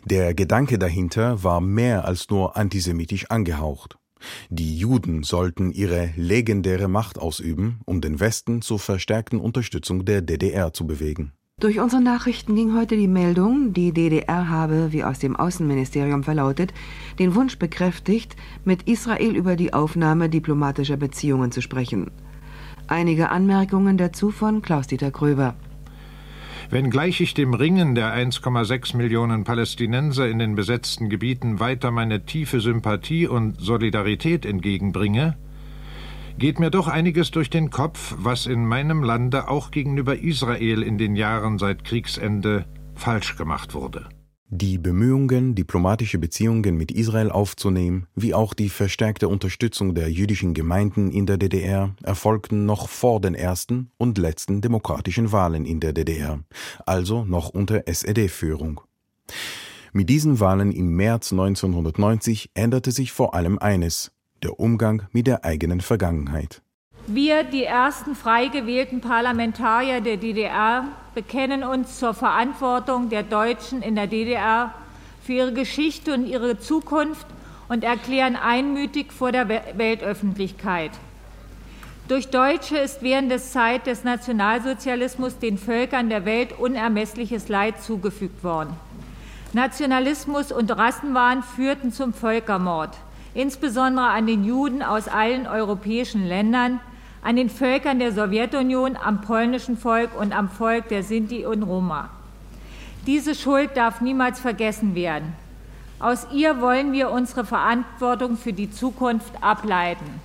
Der 0.04 0.34
Gedanke 0.34 0.78
dahinter 0.78 1.42
war 1.42 1.60
mehr 1.60 2.04
als 2.04 2.28
nur 2.30 2.56
antisemitisch 2.56 3.30
angehaucht. 3.30 3.96
Die 4.48 4.78
Juden 4.78 5.22
sollten 5.22 5.70
ihre 5.70 6.10
legendäre 6.16 6.88
Macht 6.88 7.18
ausüben, 7.18 7.80
um 7.84 8.00
den 8.00 8.20
Westen 8.20 8.62
zur 8.62 8.78
verstärkten 8.78 9.40
Unterstützung 9.40 10.04
der 10.04 10.22
DDR 10.22 10.72
zu 10.72 10.86
bewegen. 10.86 11.32
Durch 11.60 11.78
unsere 11.78 12.02
Nachrichten 12.02 12.56
ging 12.56 12.76
heute 12.76 12.96
die 12.96 13.06
Meldung, 13.06 13.72
die 13.72 13.92
DDR 13.92 14.48
habe, 14.48 14.88
wie 14.90 15.04
aus 15.04 15.20
dem 15.20 15.36
Außenministerium 15.36 16.24
verlautet, 16.24 16.74
den 17.20 17.36
Wunsch 17.36 17.58
bekräftigt, 17.58 18.34
mit 18.64 18.88
Israel 18.88 19.36
über 19.36 19.54
die 19.54 19.72
Aufnahme 19.72 20.28
diplomatischer 20.28 20.96
Beziehungen 20.96 21.52
zu 21.52 21.62
sprechen. 21.62 22.10
Einige 22.88 23.30
Anmerkungen 23.30 23.96
dazu 23.96 24.32
von 24.32 24.62
Klaus-Dieter 24.62 25.12
Gröber. 25.12 25.54
Wenngleich 26.74 27.20
ich 27.20 27.34
dem 27.34 27.54
Ringen 27.54 27.94
der 27.94 28.12
1,6 28.12 28.96
Millionen 28.96 29.44
Palästinenser 29.44 30.28
in 30.28 30.40
den 30.40 30.56
besetzten 30.56 31.08
Gebieten 31.08 31.60
weiter 31.60 31.92
meine 31.92 32.26
tiefe 32.26 32.60
Sympathie 32.60 33.28
und 33.28 33.60
Solidarität 33.60 34.44
entgegenbringe, 34.44 35.36
geht 36.36 36.58
mir 36.58 36.72
doch 36.72 36.88
einiges 36.88 37.30
durch 37.30 37.48
den 37.48 37.70
Kopf, 37.70 38.16
was 38.18 38.46
in 38.46 38.66
meinem 38.66 39.04
Lande 39.04 39.46
auch 39.46 39.70
gegenüber 39.70 40.18
Israel 40.18 40.82
in 40.82 40.98
den 40.98 41.14
Jahren 41.14 41.60
seit 41.60 41.84
Kriegsende 41.84 42.64
falsch 42.96 43.36
gemacht 43.36 43.74
wurde. 43.74 44.08
Die 44.56 44.78
Bemühungen, 44.78 45.56
diplomatische 45.56 46.18
Beziehungen 46.18 46.76
mit 46.76 46.92
Israel 46.92 47.32
aufzunehmen, 47.32 48.06
wie 48.14 48.34
auch 48.34 48.54
die 48.54 48.68
verstärkte 48.68 49.26
Unterstützung 49.26 49.96
der 49.96 50.08
jüdischen 50.12 50.54
Gemeinden 50.54 51.10
in 51.10 51.26
der 51.26 51.38
DDR 51.38 51.96
erfolgten 52.04 52.64
noch 52.64 52.88
vor 52.88 53.20
den 53.20 53.34
ersten 53.34 53.90
und 53.96 54.16
letzten 54.16 54.60
demokratischen 54.60 55.32
Wahlen 55.32 55.64
in 55.64 55.80
der 55.80 55.92
DDR, 55.92 56.38
also 56.86 57.24
noch 57.24 57.48
unter 57.48 57.88
SED-Führung. 57.88 58.80
Mit 59.92 60.08
diesen 60.08 60.38
Wahlen 60.38 60.70
im 60.70 60.94
März 60.94 61.32
1990 61.32 62.52
änderte 62.54 62.92
sich 62.92 63.10
vor 63.10 63.34
allem 63.34 63.58
eines, 63.58 64.12
der 64.44 64.60
Umgang 64.60 65.02
mit 65.10 65.26
der 65.26 65.44
eigenen 65.44 65.80
Vergangenheit. 65.80 66.62
Wir, 67.08 67.42
die 67.42 67.64
ersten 67.64 68.14
frei 68.14 68.46
gewählten 68.46 69.00
Parlamentarier 69.00 70.00
der 70.00 70.16
DDR, 70.16 70.84
bekennen 71.14 71.62
uns 71.62 71.98
zur 71.98 72.14
Verantwortung 72.14 73.08
der 73.08 73.22
Deutschen 73.22 73.82
in 73.82 73.94
der 73.94 74.06
DDR 74.06 74.74
für 75.22 75.32
ihre 75.32 75.52
Geschichte 75.52 76.14
und 76.14 76.26
ihre 76.26 76.58
Zukunft 76.58 77.26
und 77.68 77.84
erklären 77.84 78.36
einmütig 78.36 79.12
vor 79.12 79.32
der 79.32 79.48
Weltöffentlichkeit. 79.48 80.90
Durch 82.06 82.28
Deutsche 82.28 82.76
ist 82.76 83.02
während 83.02 83.30
der 83.30 83.38
Zeit 83.38 83.86
des 83.86 84.04
Nationalsozialismus 84.04 85.38
den 85.38 85.56
Völkern 85.56 86.10
der 86.10 86.26
Welt 86.26 86.58
unermessliches 86.58 87.48
Leid 87.48 87.82
zugefügt 87.82 88.44
worden. 88.44 88.74
Nationalismus 89.54 90.52
und 90.52 90.70
Rassenwahn 90.76 91.42
führten 91.42 91.92
zum 91.92 92.12
Völkermord, 92.12 92.90
insbesondere 93.32 94.08
an 94.08 94.26
den 94.26 94.44
Juden 94.44 94.82
aus 94.82 95.08
allen 95.08 95.46
europäischen 95.46 96.26
Ländern, 96.26 96.80
an 97.24 97.36
den 97.36 97.48
Völkern 97.48 97.98
der 97.98 98.12
Sowjetunion, 98.12 98.96
am 98.96 99.22
polnischen 99.22 99.78
Volk 99.78 100.10
und 100.18 100.36
am 100.36 100.50
Volk 100.50 100.88
der 100.88 101.02
Sinti 101.02 101.46
und 101.46 101.62
Roma. 101.62 102.10
Diese 103.06 103.34
Schuld 103.34 103.70
darf 103.76 104.02
niemals 104.02 104.38
vergessen 104.38 104.94
werden. 104.94 105.32
Aus 105.98 106.26
ihr 106.32 106.60
wollen 106.60 106.92
wir 106.92 107.10
unsere 107.10 107.46
Verantwortung 107.46 108.36
für 108.36 108.52
die 108.52 108.70
Zukunft 108.70 109.32
ableiten. 109.42 110.20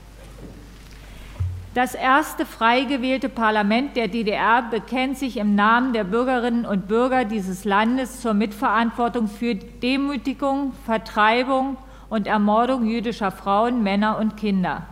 Das 1.73 1.95
erste 1.95 2.45
frei 2.45 2.83
gewählte 2.83 3.29
Parlament 3.29 3.95
der 3.95 4.09
DDR 4.09 4.63
bekennt 4.63 5.17
sich 5.17 5.37
im 5.37 5.55
Namen 5.55 5.93
der 5.93 6.03
Bürgerinnen 6.03 6.65
und 6.65 6.89
Bürger 6.89 7.23
dieses 7.23 7.63
Landes 7.63 8.19
zur 8.19 8.33
Mitverantwortung 8.33 9.29
für 9.29 9.55
Demütigung, 9.55 10.73
Vertreibung 10.85 11.77
und 12.09 12.27
Ermordung 12.27 12.85
jüdischer 12.85 13.31
Frauen, 13.31 13.83
Männer 13.83 14.17
und 14.17 14.35
Kinder. 14.35 14.83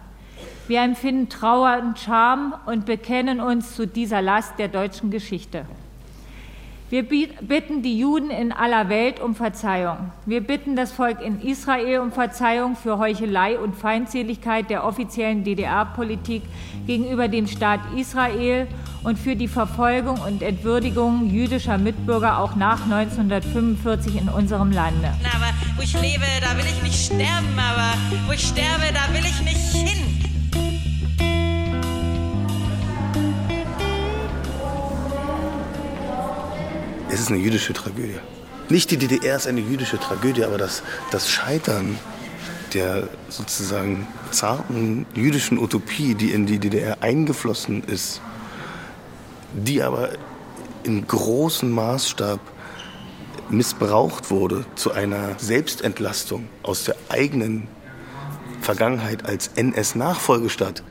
Wir 0.68 0.82
empfinden 0.82 1.30
Trauer 1.30 1.82
und 1.82 1.98
Scham 1.98 2.54
und 2.66 2.86
bekennen 2.86 3.40
uns 3.40 3.76
zu 3.76 3.88
dieser 3.88 4.22
Last 4.22 4.60
der 4.60 4.68
deutschen 4.68 5.12
Geschichte. 5.12 5.66
Wir 6.90 7.04
bitten 7.04 7.82
die 7.82 8.00
Juden 8.00 8.30
in 8.30 8.52
aller 8.52 8.88
Welt 8.88 9.22
um 9.22 9.36
Verzeihung. 9.36 10.12
Wir 10.26 10.42
bitten 10.42 10.76
das 10.76 10.92
Volk 10.92 11.22
in 11.22 11.42
Israel 11.42 12.00
um 12.00 12.12
Verzeihung 12.12 12.76
für 12.76 12.98
Heuchelei 12.98 13.58
und 13.60 13.76
Feindseligkeit 13.76 14.70
der 14.70 14.86
offiziellen 14.86 15.44
DDR-Politik 15.44 16.44
gegenüber 16.86 17.28
dem 17.28 17.48
Staat 17.48 17.82
Israel 17.98 18.68
und 19.04 19.18
für 19.20 19.38
die 19.38 19.50
Verfolgung 19.50 20.20
und 20.20 20.42
Entwürdigung 20.42 21.30
jüdischer 21.30 21.78
Mitbürger 21.78 22.40
auch 22.40 22.56
nach 22.56 22.84
1945 22.84 24.22
in 24.22 24.30
unserem 24.30 24.72
Lande. 24.72 25.14
Aber 25.34 25.54
wo 25.78 25.82
ich 25.82 25.94
lebe, 25.94 26.26
da 26.42 26.58
will 26.58 26.66
ich 26.66 26.84
nicht 26.84 27.06
sterben, 27.06 27.58
aber 27.58 27.94
wo 28.28 28.34
ich 28.34 28.48
sterbe, 28.48 28.94
da 28.94 29.14
will 29.14 29.26
ich 29.26 29.42
nicht 29.42 29.74
hin. 29.74 30.17
Es 37.18 37.24
ist 37.24 37.32
eine 37.32 37.40
jüdische 37.40 37.74
Tragödie. 37.74 38.20
Nicht 38.70 38.92
die 38.92 38.98
DDR 38.98 39.38
ist 39.38 39.48
eine 39.48 39.60
jüdische 39.60 39.98
Tragödie, 39.98 40.44
aber 40.44 40.60
das, 40.60 40.84
das 41.10 41.28
Scheitern 41.28 41.98
der 42.76 43.10
sozusagen 43.28 44.06
zarten 44.30 45.08
jüdischen 45.16 45.58
Utopie, 45.58 46.14
die 46.14 46.30
in 46.30 46.46
die 46.46 46.60
DDR 46.60 47.02
eingeflossen 47.02 47.84
ist, 47.84 48.22
die 49.52 49.82
aber 49.82 50.10
in 50.84 51.08
großem 51.08 51.72
Maßstab 51.72 52.40
missbraucht 53.50 54.30
wurde 54.30 54.66
zu 54.76 54.92
einer 54.92 55.40
Selbstentlastung 55.40 56.48
aus 56.62 56.84
der 56.84 56.98
eigenen 57.10 57.68
Vergangenheit 58.62 59.26
als 59.26 59.48
NS-Nachfolgestadt. 59.56 60.84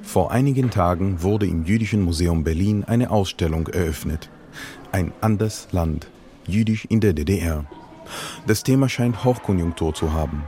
Vor 0.00 0.30
einigen 0.30 0.70
Tagen 0.70 1.22
wurde 1.22 1.44
im 1.44 1.66
Jüdischen 1.66 2.00
Museum 2.00 2.42
Berlin 2.42 2.84
eine 2.84 3.10
Ausstellung 3.10 3.66
eröffnet. 3.66 4.30
Ein 4.90 5.12
anderes 5.20 5.68
Land, 5.70 6.06
jüdisch 6.46 6.86
in 6.86 7.00
der 7.00 7.12
DDR. 7.12 7.66
Das 8.46 8.62
Thema 8.62 8.88
scheint 8.88 9.22
Hochkonjunktur 9.22 9.92
zu 9.92 10.14
haben. 10.14 10.44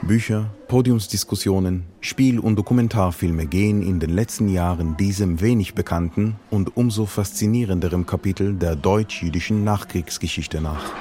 Bücher, 0.00 0.46
Podiumsdiskussionen, 0.68 1.84
Spiel- 2.00 2.38
und 2.38 2.56
Dokumentarfilme 2.56 3.46
gehen 3.46 3.82
in 3.82 3.98
den 3.98 4.10
letzten 4.10 4.48
Jahren 4.48 4.96
diesem 4.96 5.40
wenig 5.40 5.74
bekannten 5.74 6.36
und 6.50 6.76
umso 6.76 7.06
faszinierenderem 7.06 8.06
Kapitel 8.06 8.54
der 8.54 8.76
deutsch-jüdischen 8.76 9.64
Nachkriegsgeschichte 9.64 10.60
nach. 10.60 10.92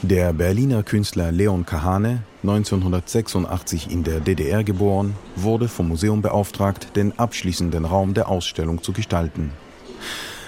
Der 0.00 0.32
Berliner 0.32 0.82
Künstler 0.82 1.30
Leon 1.30 1.66
Kahane, 1.66 2.22
1986 2.42 3.90
in 3.90 4.02
der 4.02 4.20
DDR 4.20 4.64
geboren, 4.64 5.14
wurde 5.34 5.68
vom 5.68 5.88
Museum 5.88 6.22
beauftragt, 6.22 6.96
den 6.96 7.18
abschließenden 7.18 7.84
Raum 7.84 8.14
der 8.14 8.28
Ausstellung 8.28 8.82
zu 8.82 8.92
gestalten. 8.92 9.50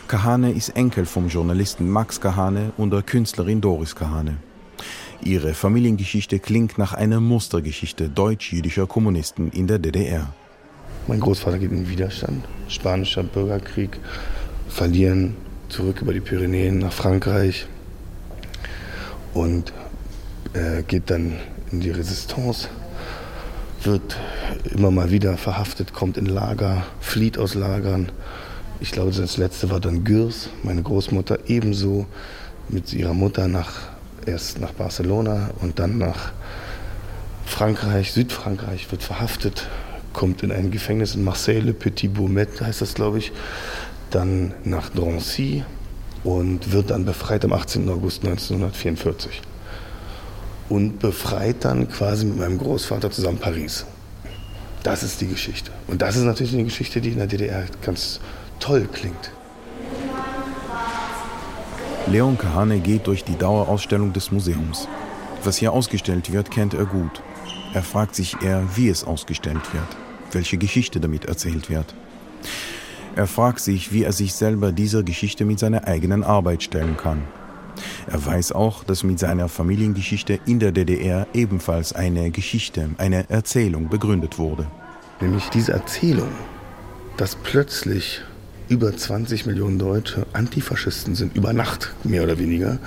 Kahane 0.08 0.52
ist 0.52 0.70
Enkel 0.70 1.04
vom 1.04 1.28
Journalisten 1.28 1.86
Max 1.90 2.18
Kahane 2.18 2.72
und 2.78 2.92
der 2.92 3.02
Künstlerin 3.02 3.60
Doris 3.60 3.94
Kahane. 3.94 4.38
Ihre 5.22 5.52
Familiengeschichte 5.52 6.38
klingt 6.38 6.78
nach 6.78 6.94
einer 6.94 7.20
Mustergeschichte 7.20 8.08
deutsch-jüdischer 8.08 8.86
Kommunisten 8.86 9.50
in 9.50 9.66
der 9.66 9.78
DDR. 9.78 10.32
Mein 11.08 11.20
Großvater 11.20 11.58
geht 11.58 11.72
in 11.72 11.90
Widerstand, 11.90 12.42
spanischer 12.68 13.22
Bürgerkrieg, 13.22 13.98
verlieren 14.70 15.36
zurück 15.68 16.00
über 16.00 16.14
die 16.14 16.20
Pyrenäen 16.20 16.78
nach 16.78 16.92
Frankreich 16.92 17.66
und 19.34 19.74
äh, 20.54 20.82
geht 20.84 21.10
dann 21.10 21.34
in 21.70 21.80
die 21.80 21.90
Resistance, 21.90 22.68
wird 23.82 24.16
immer 24.70 24.90
mal 24.90 25.10
wieder 25.10 25.36
verhaftet, 25.36 25.92
kommt 25.92 26.16
in 26.16 26.24
Lager, 26.26 26.86
flieht 26.98 27.36
aus 27.36 27.54
Lagern. 27.54 28.10
Ich 28.80 28.92
glaube, 28.92 29.10
das 29.10 29.36
letzte 29.36 29.70
war 29.70 29.80
dann 29.80 30.04
Gürs, 30.04 30.50
meine 30.62 30.82
Großmutter 30.82 31.48
ebenso 31.48 32.06
mit 32.68 32.92
ihrer 32.92 33.14
Mutter 33.14 33.48
nach 33.48 33.72
erst 34.24 34.60
nach 34.60 34.72
Barcelona 34.72 35.50
und 35.60 35.78
dann 35.78 35.98
nach 35.98 36.32
Frankreich, 37.44 38.12
Südfrankreich, 38.12 38.90
wird 38.90 39.02
verhaftet, 39.02 39.66
kommt 40.12 40.42
in 40.42 40.52
ein 40.52 40.70
Gefängnis 40.70 41.14
in 41.14 41.24
Marseille, 41.24 41.60
Le 41.60 41.72
Petit 41.72 42.12
Baumet 42.14 42.60
heißt 42.60 42.82
das, 42.82 42.94
glaube 42.94 43.18
ich, 43.18 43.32
dann 44.10 44.54
nach 44.64 44.90
Drancy 44.90 45.64
und 46.24 46.72
wird 46.72 46.90
dann 46.90 47.04
befreit 47.04 47.44
am 47.44 47.52
18. 47.52 47.88
August 47.88 48.24
1944. 48.24 49.42
Und 50.68 50.98
befreit 50.98 51.64
dann 51.64 51.88
quasi 51.88 52.26
mit 52.26 52.36
meinem 52.36 52.58
Großvater 52.58 53.10
zusammen 53.10 53.38
Paris. 53.38 53.86
Das 54.82 55.02
ist 55.02 55.20
die 55.20 55.26
Geschichte. 55.26 55.70
Und 55.86 56.02
das 56.02 56.16
ist 56.16 56.24
natürlich 56.24 56.52
eine 56.52 56.64
Geschichte, 56.64 57.00
die 57.00 57.10
in 57.10 57.18
der 57.18 57.26
DDR 57.26 57.64
ganz 57.80 58.20
toll 58.58 58.88
klingt. 58.92 59.32
Leon 62.06 62.38
Kahane 62.38 62.80
geht 62.80 63.06
durch 63.06 63.22
die 63.22 63.36
Dauerausstellung 63.36 64.12
des 64.12 64.32
Museums. 64.32 64.88
Was 65.44 65.58
hier 65.58 65.72
ausgestellt 65.72 66.32
wird, 66.32 66.50
kennt 66.50 66.74
er 66.74 66.86
gut. 66.86 67.22
Er 67.74 67.82
fragt 67.82 68.14
sich 68.14 68.40
eher, 68.42 68.64
wie 68.76 68.88
es 68.88 69.04
ausgestellt 69.04 69.74
wird, 69.74 69.96
welche 70.32 70.56
Geschichte 70.56 71.00
damit 71.00 71.26
erzählt 71.26 71.68
wird. 71.68 71.94
Er 73.14 73.26
fragt 73.26 73.60
sich, 73.60 73.92
wie 73.92 74.04
er 74.04 74.12
sich 74.12 74.32
selber 74.32 74.72
dieser 74.72 75.02
Geschichte 75.02 75.44
mit 75.44 75.58
seiner 75.58 75.86
eigenen 75.86 76.24
Arbeit 76.24 76.62
stellen 76.62 76.96
kann. 76.96 77.24
Er 78.10 78.24
weiß 78.24 78.52
auch, 78.52 78.84
dass 78.84 79.02
mit 79.02 79.18
seiner 79.18 79.48
Familiengeschichte 79.48 80.40
in 80.46 80.60
der 80.60 80.72
DDR 80.72 81.26
ebenfalls 81.34 81.92
eine 81.92 82.30
Geschichte, 82.30 82.90
eine 82.96 83.28
Erzählung 83.28 83.88
begründet 83.88 84.38
wurde. 84.38 84.66
Nämlich 85.20 85.48
diese 85.50 85.72
Erzählung, 85.72 86.30
dass 87.16 87.34
plötzlich 87.34 88.22
über 88.68 88.94
20 88.94 89.46
Millionen 89.46 89.78
Deutsche 89.78 90.26
Antifaschisten 90.32 91.14
sind, 91.14 91.34
über 91.36 91.52
Nacht 91.52 91.94
mehr 92.04 92.22
oder 92.22 92.38
weniger, 92.38 92.78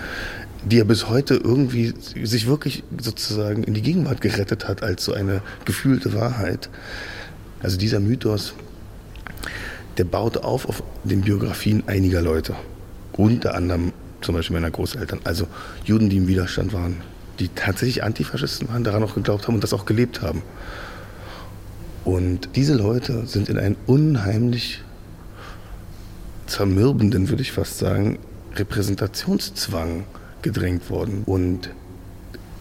die 0.63 0.79
er 0.79 0.85
bis 0.85 1.09
heute 1.09 1.35
irgendwie 1.35 1.93
sich 2.23 2.47
wirklich 2.47 2.83
sozusagen 2.99 3.63
in 3.63 3.73
die 3.73 3.81
Gegenwart 3.81 4.21
gerettet 4.21 4.67
hat 4.67 4.83
als 4.83 5.03
so 5.03 5.13
eine 5.13 5.41
gefühlte 5.65 6.13
Wahrheit. 6.13 6.69
Also 7.63 7.77
dieser 7.77 7.99
Mythos, 7.99 8.53
der 9.97 10.03
baut 10.03 10.37
auf 10.37 10.67
auf 10.67 10.83
den 11.03 11.21
Biografien 11.21 11.83
einiger 11.87 12.21
Leute. 12.21 12.55
Unter 13.13 13.55
anderem 13.55 13.91
zum 14.21 14.35
Beispiel 14.35 14.55
meiner 14.55 14.71
Großeltern, 14.71 15.19
also 15.23 15.47
Juden, 15.83 16.09
die 16.09 16.17
im 16.17 16.27
Widerstand 16.27 16.73
waren, 16.73 16.97
die 17.39 17.49
tatsächlich 17.49 18.03
Antifaschisten 18.03 18.69
waren, 18.69 18.83
daran 18.83 19.03
auch 19.03 19.15
geglaubt 19.15 19.47
haben 19.47 19.55
und 19.55 19.63
das 19.63 19.73
auch 19.73 19.85
gelebt 19.85 20.21
haben. 20.21 20.43
Und 22.05 22.49
diese 22.55 22.75
Leute 22.75 23.25
sind 23.25 23.49
in 23.49 23.57
ein 23.57 23.75
unheimlich 23.87 24.81
zermürbenden, 26.51 27.29
würde 27.29 27.41
ich 27.41 27.53
fast 27.53 27.79
sagen, 27.79 28.19
Repräsentationszwang 28.55 30.03
gedrängt 30.41 30.89
worden. 30.89 31.23
Und 31.25 31.69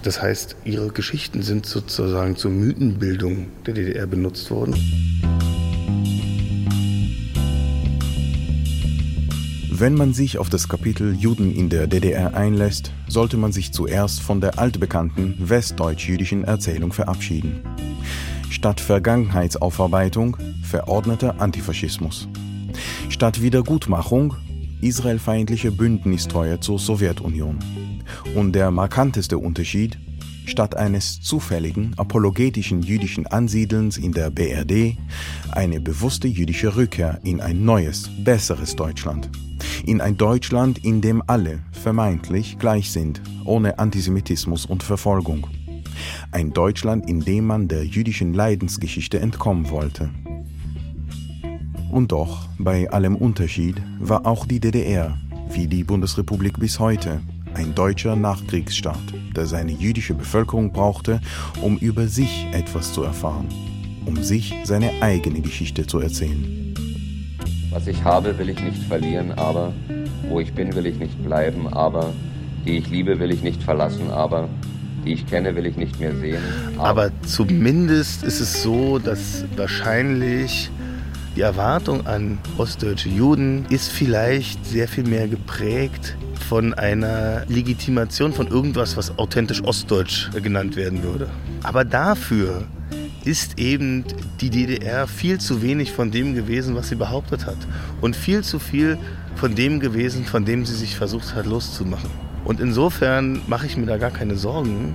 das 0.02 0.22
heißt, 0.22 0.56
ihre 0.64 0.88
Geschichten 0.88 1.42
sind 1.42 1.66
sozusagen 1.66 2.36
zur 2.36 2.52
Mythenbildung 2.52 3.48
der 3.66 3.74
DDR 3.74 4.06
benutzt 4.06 4.50
worden. 4.50 4.74
Wenn 9.72 9.94
man 9.94 10.12
sich 10.12 10.38
auf 10.38 10.50
das 10.50 10.68
Kapitel 10.68 11.14
Juden 11.14 11.50
in 11.50 11.70
der 11.70 11.86
DDR 11.86 12.34
einlässt, 12.34 12.92
sollte 13.08 13.38
man 13.38 13.50
sich 13.50 13.72
zuerst 13.72 14.20
von 14.20 14.40
der 14.40 14.58
altbekannten 14.58 15.36
westdeutsch-jüdischen 15.38 16.44
Erzählung 16.44 16.92
verabschieden. 16.92 17.62
Statt 18.50 18.78
Vergangenheitsaufarbeitung 18.80 20.36
verordneter 20.62 21.40
Antifaschismus. 21.40 22.28
Statt 23.20 23.42
Wiedergutmachung 23.42 24.34
israelfeindliche 24.80 25.70
Bündnistreue 25.70 26.58
zur 26.58 26.78
Sowjetunion. 26.78 27.58
Und 28.34 28.54
der 28.54 28.70
markanteste 28.70 29.36
Unterschied, 29.36 29.98
statt 30.46 30.74
eines 30.74 31.20
zufälligen, 31.20 31.92
apologetischen 31.98 32.80
jüdischen 32.80 33.26
Ansiedelns 33.26 33.98
in 33.98 34.12
der 34.12 34.30
BRD, 34.30 34.96
eine 35.52 35.82
bewusste 35.82 36.28
jüdische 36.28 36.76
Rückkehr 36.76 37.20
in 37.22 37.42
ein 37.42 37.62
neues, 37.62 38.08
besseres 38.24 38.74
Deutschland. 38.74 39.28
In 39.84 40.00
ein 40.00 40.16
Deutschland, 40.16 40.82
in 40.82 41.02
dem 41.02 41.22
alle 41.26 41.58
vermeintlich 41.72 42.58
gleich 42.58 42.90
sind, 42.90 43.20
ohne 43.44 43.78
Antisemitismus 43.78 44.64
und 44.64 44.82
Verfolgung. 44.82 45.46
Ein 46.32 46.54
Deutschland, 46.54 47.06
in 47.06 47.20
dem 47.20 47.48
man 47.48 47.68
der 47.68 47.84
jüdischen 47.84 48.32
Leidensgeschichte 48.32 49.20
entkommen 49.20 49.68
wollte. 49.68 50.08
Und 51.90 52.12
doch, 52.12 52.46
bei 52.56 52.88
allem 52.90 53.16
Unterschied, 53.16 53.76
war 53.98 54.24
auch 54.24 54.46
die 54.46 54.60
DDR, 54.60 55.16
wie 55.50 55.66
die 55.66 55.82
Bundesrepublik 55.82 56.60
bis 56.60 56.78
heute, 56.78 57.20
ein 57.54 57.74
deutscher 57.74 58.14
Nachkriegsstaat, 58.14 59.02
der 59.34 59.46
seine 59.46 59.72
jüdische 59.72 60.14
Bevölkerung 60.14 60.72
brauchte, 60.72 61.20
um 61.60 61.76
über 61.78 62.06
sich 62.06 62.46
etwas 62.52 62.92
zu 62.92 63.02
erfahren, 63.02 63.48
um 64.06 64.22
sich 64.22 64.54
seine 64.62 65.02
eigene 65.02 65.40
Geschichte 65.40 65.84
zu 65.84 65.98
erzählen. 65.98 66.74
Was 67.70 67.88
ich 67.88 68.04
habe, 68.04 68.38
will 68.38 68.50
ich 68.50 68.60
nicht 68.62 68.84
verlieren, 68.84 69.32
aber 69.32 69.72
wo 70.28 70.38
ich 70.38 70.52
bin, 70.52 70.72
will 70.76 70.86
ich 70.86 70.98
nicht 71.00 71.20
bleiben, 71.24 71.66
aber 71.66 72.12
die 72.64 72.78
ich 72.78 72.88
liebe, 72.88 73.18
will 73.18 73.32
ich 73.32 73.42
nicht 73.42 73.64
verlassen, 73.64 74.10
aber 74.10 74.48
die 75.04 75.14
ich 75.14 75.26
kenne, 75.26 75.56
will 75.56 75.66
ich 75.66 75.76
nicht 75.76 75.98
mehr 75.98 76.14
sehen. 76.14 76.42
Aber, 76.78 76.88
aber 76.88 77.10
zumindest 77.22 78.22
ist 78.22 78.38
es 78.38 78.62
so, 78.62 79.00
dass 79.00 79.44
wahrscheinlich 79.56 80.70
die 81.36 81.42
Erwartung 81.42 82.06
an 82.06 82.38
ostdeutsche 82.58 83.08
Juden 83.08 83.64
ist 83.68 83.90
vielleicht 83.90 84.66
sehr 84.66 84.88
viel 84.88 85.04
mehr 85.04 85.28
geprägt 85.28 86.16
von 86.48 86.74
einer 86.74 87.44
Legitimation 87.46 88.32
von 88.32 88.48
irgendwas, 88.48 88.96
was 88.96 89.16
authentisch 89.18 89.62
ostdeutsch 89.62 90.30
genannt 90.42 90.74
werden 90.74 91.02
würde. 91.02 91.28
Aber 91.62 91.84
dafür 91.84 92.64
ist 93.24 93.58
eben 93.58 94.04
die 94.40 94.50
DDR 94.50 95.06
viel 95.06 95.38
zu 95.38 95.62
wenig 95.62 95.92
von 95.92 96.10
dem 96.10 96.34
gewesen, 96.34 96.74
was 96.74 96.88
sie 96.88 96.96
behauptet 96.96 97.46
hat. 97.46 97.58
Und 98.00 98.16
viel 98.16 98.42
zu 98.42 98.58
viel 98.58 98.98
von 99.36 99.54
dem 99.54 99.78
gewesen, 99.78 100.24
von 100.24 100.44
dem 100.44 100.64
sie 100.64 100.74
sich 100.74 100.96
versucht 100.96 101.34
hat 101.34 101.46
loszumachen. 101.46 102.10
Und 102.44 102.60
insofern 102.60 103.42
mache 103.46 103.66
ich 103.66 103.76
mir 103.76 103.86
da 103.86 103.98
gar 103.98 104.10
keine 104.10 104.36
Sorgen, 104.36 104.94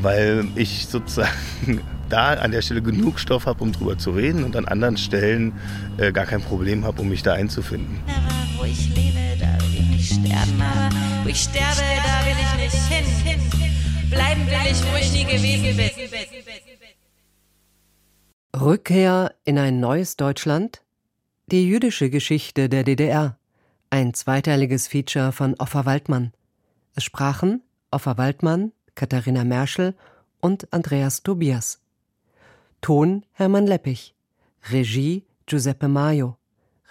weil 0.00 0.46
ich 0.54 0.86
sozusagen 0.86 1.80
da 2.08 2.34
an 2.34 2.50
der 2.52 2.62
Stelle 2.62 2.82
genug 2.82 3.18
Stoff 3.18 3.46
habe, 3.46 3.62
um 3.62 3.72
drüber 3.72 3.98
zu 3.98 4.10
reden 4.10 4.44
und 4.44 4.56
an 4.56 4.66
anderen 4.66 4.96
Stellen 4.96 5.52
äh, 5.98 6.12
gar 6.12 6.26
kein 6.26 6.42
Problem 6.42 6.84
habe, 6.84 7.02
um 7.02 7.08
mich 7.08 7.22
da 7.22 7.34
einzufinden. 7.34 8.00
Wo 8.56 8.64
ich 8.64 8.88
lebe, 8.94 9.36
da 9.38 9.58
will 9.62 9.80
ich 9.80 9.88
nicht 9.88 10.12
sterben, 10.12 10.60
aber 10.60 10.94
wo 11.24 11.28
ich 11.28 11.40
sterbe, 11.42 11.82
da 12.04 12.26
will 12.26 12.36
ich 12.40 12.72
nicht 12.72 12.86
hin. 12.88 13.40
Bleiben 14.10 14.46
will 14.46 14.70
ich, 14.70 14.82
wo 14.92 14.96
ich 14.96 15.12
nie 15.12 15.24
gewesen 15.24 15.76
bin. 15.76 15.86
Rückkehr 18.60 19.34
in 19.44 19.58
ein 19.58 19.80
neues 19.80 20.16
Deutschland? 20.16 20.82
Die 21.46 21.68
jüdische 21.68 22.08
Geschichte 22.08 22.68
der 22.68 22.84
DDR. 22.84 23.38
Ein 23.90 24.14
zweiteiliges 24.14 24.88
Feature 24.88 25.32
von 25.32 25.54
Offa 25.58 25.84
Waldmann. 25.84 26.32
Es 26.94 27.04
sprachen 27.04 27.62
Offa 27.90 28.16
Waldmann, 28.16 28.72
Katharina 28.94 29.44
Merschel 29.44 29.94
und 30.40 30.72
Andreas 30.72 31.22
Tobias. 31.22 31.80
Ton 32.80 33.24
Hermann 33.32 33.66
Leppich. 33.66 34.14
Regie 34.70 35.24
Giuseppe 35.46 35.88
Maio. 35.88 36.36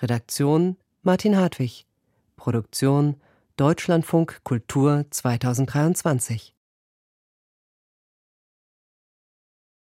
Redaktion 0.01 0.77
Martin 1.03 1.37
Hartwig. 1.37 1.85
Produktion 2.35 3.15
Deutschlandfunk 3.57 4.41
Kultur 4.43 5.05
2023 5.09 6.54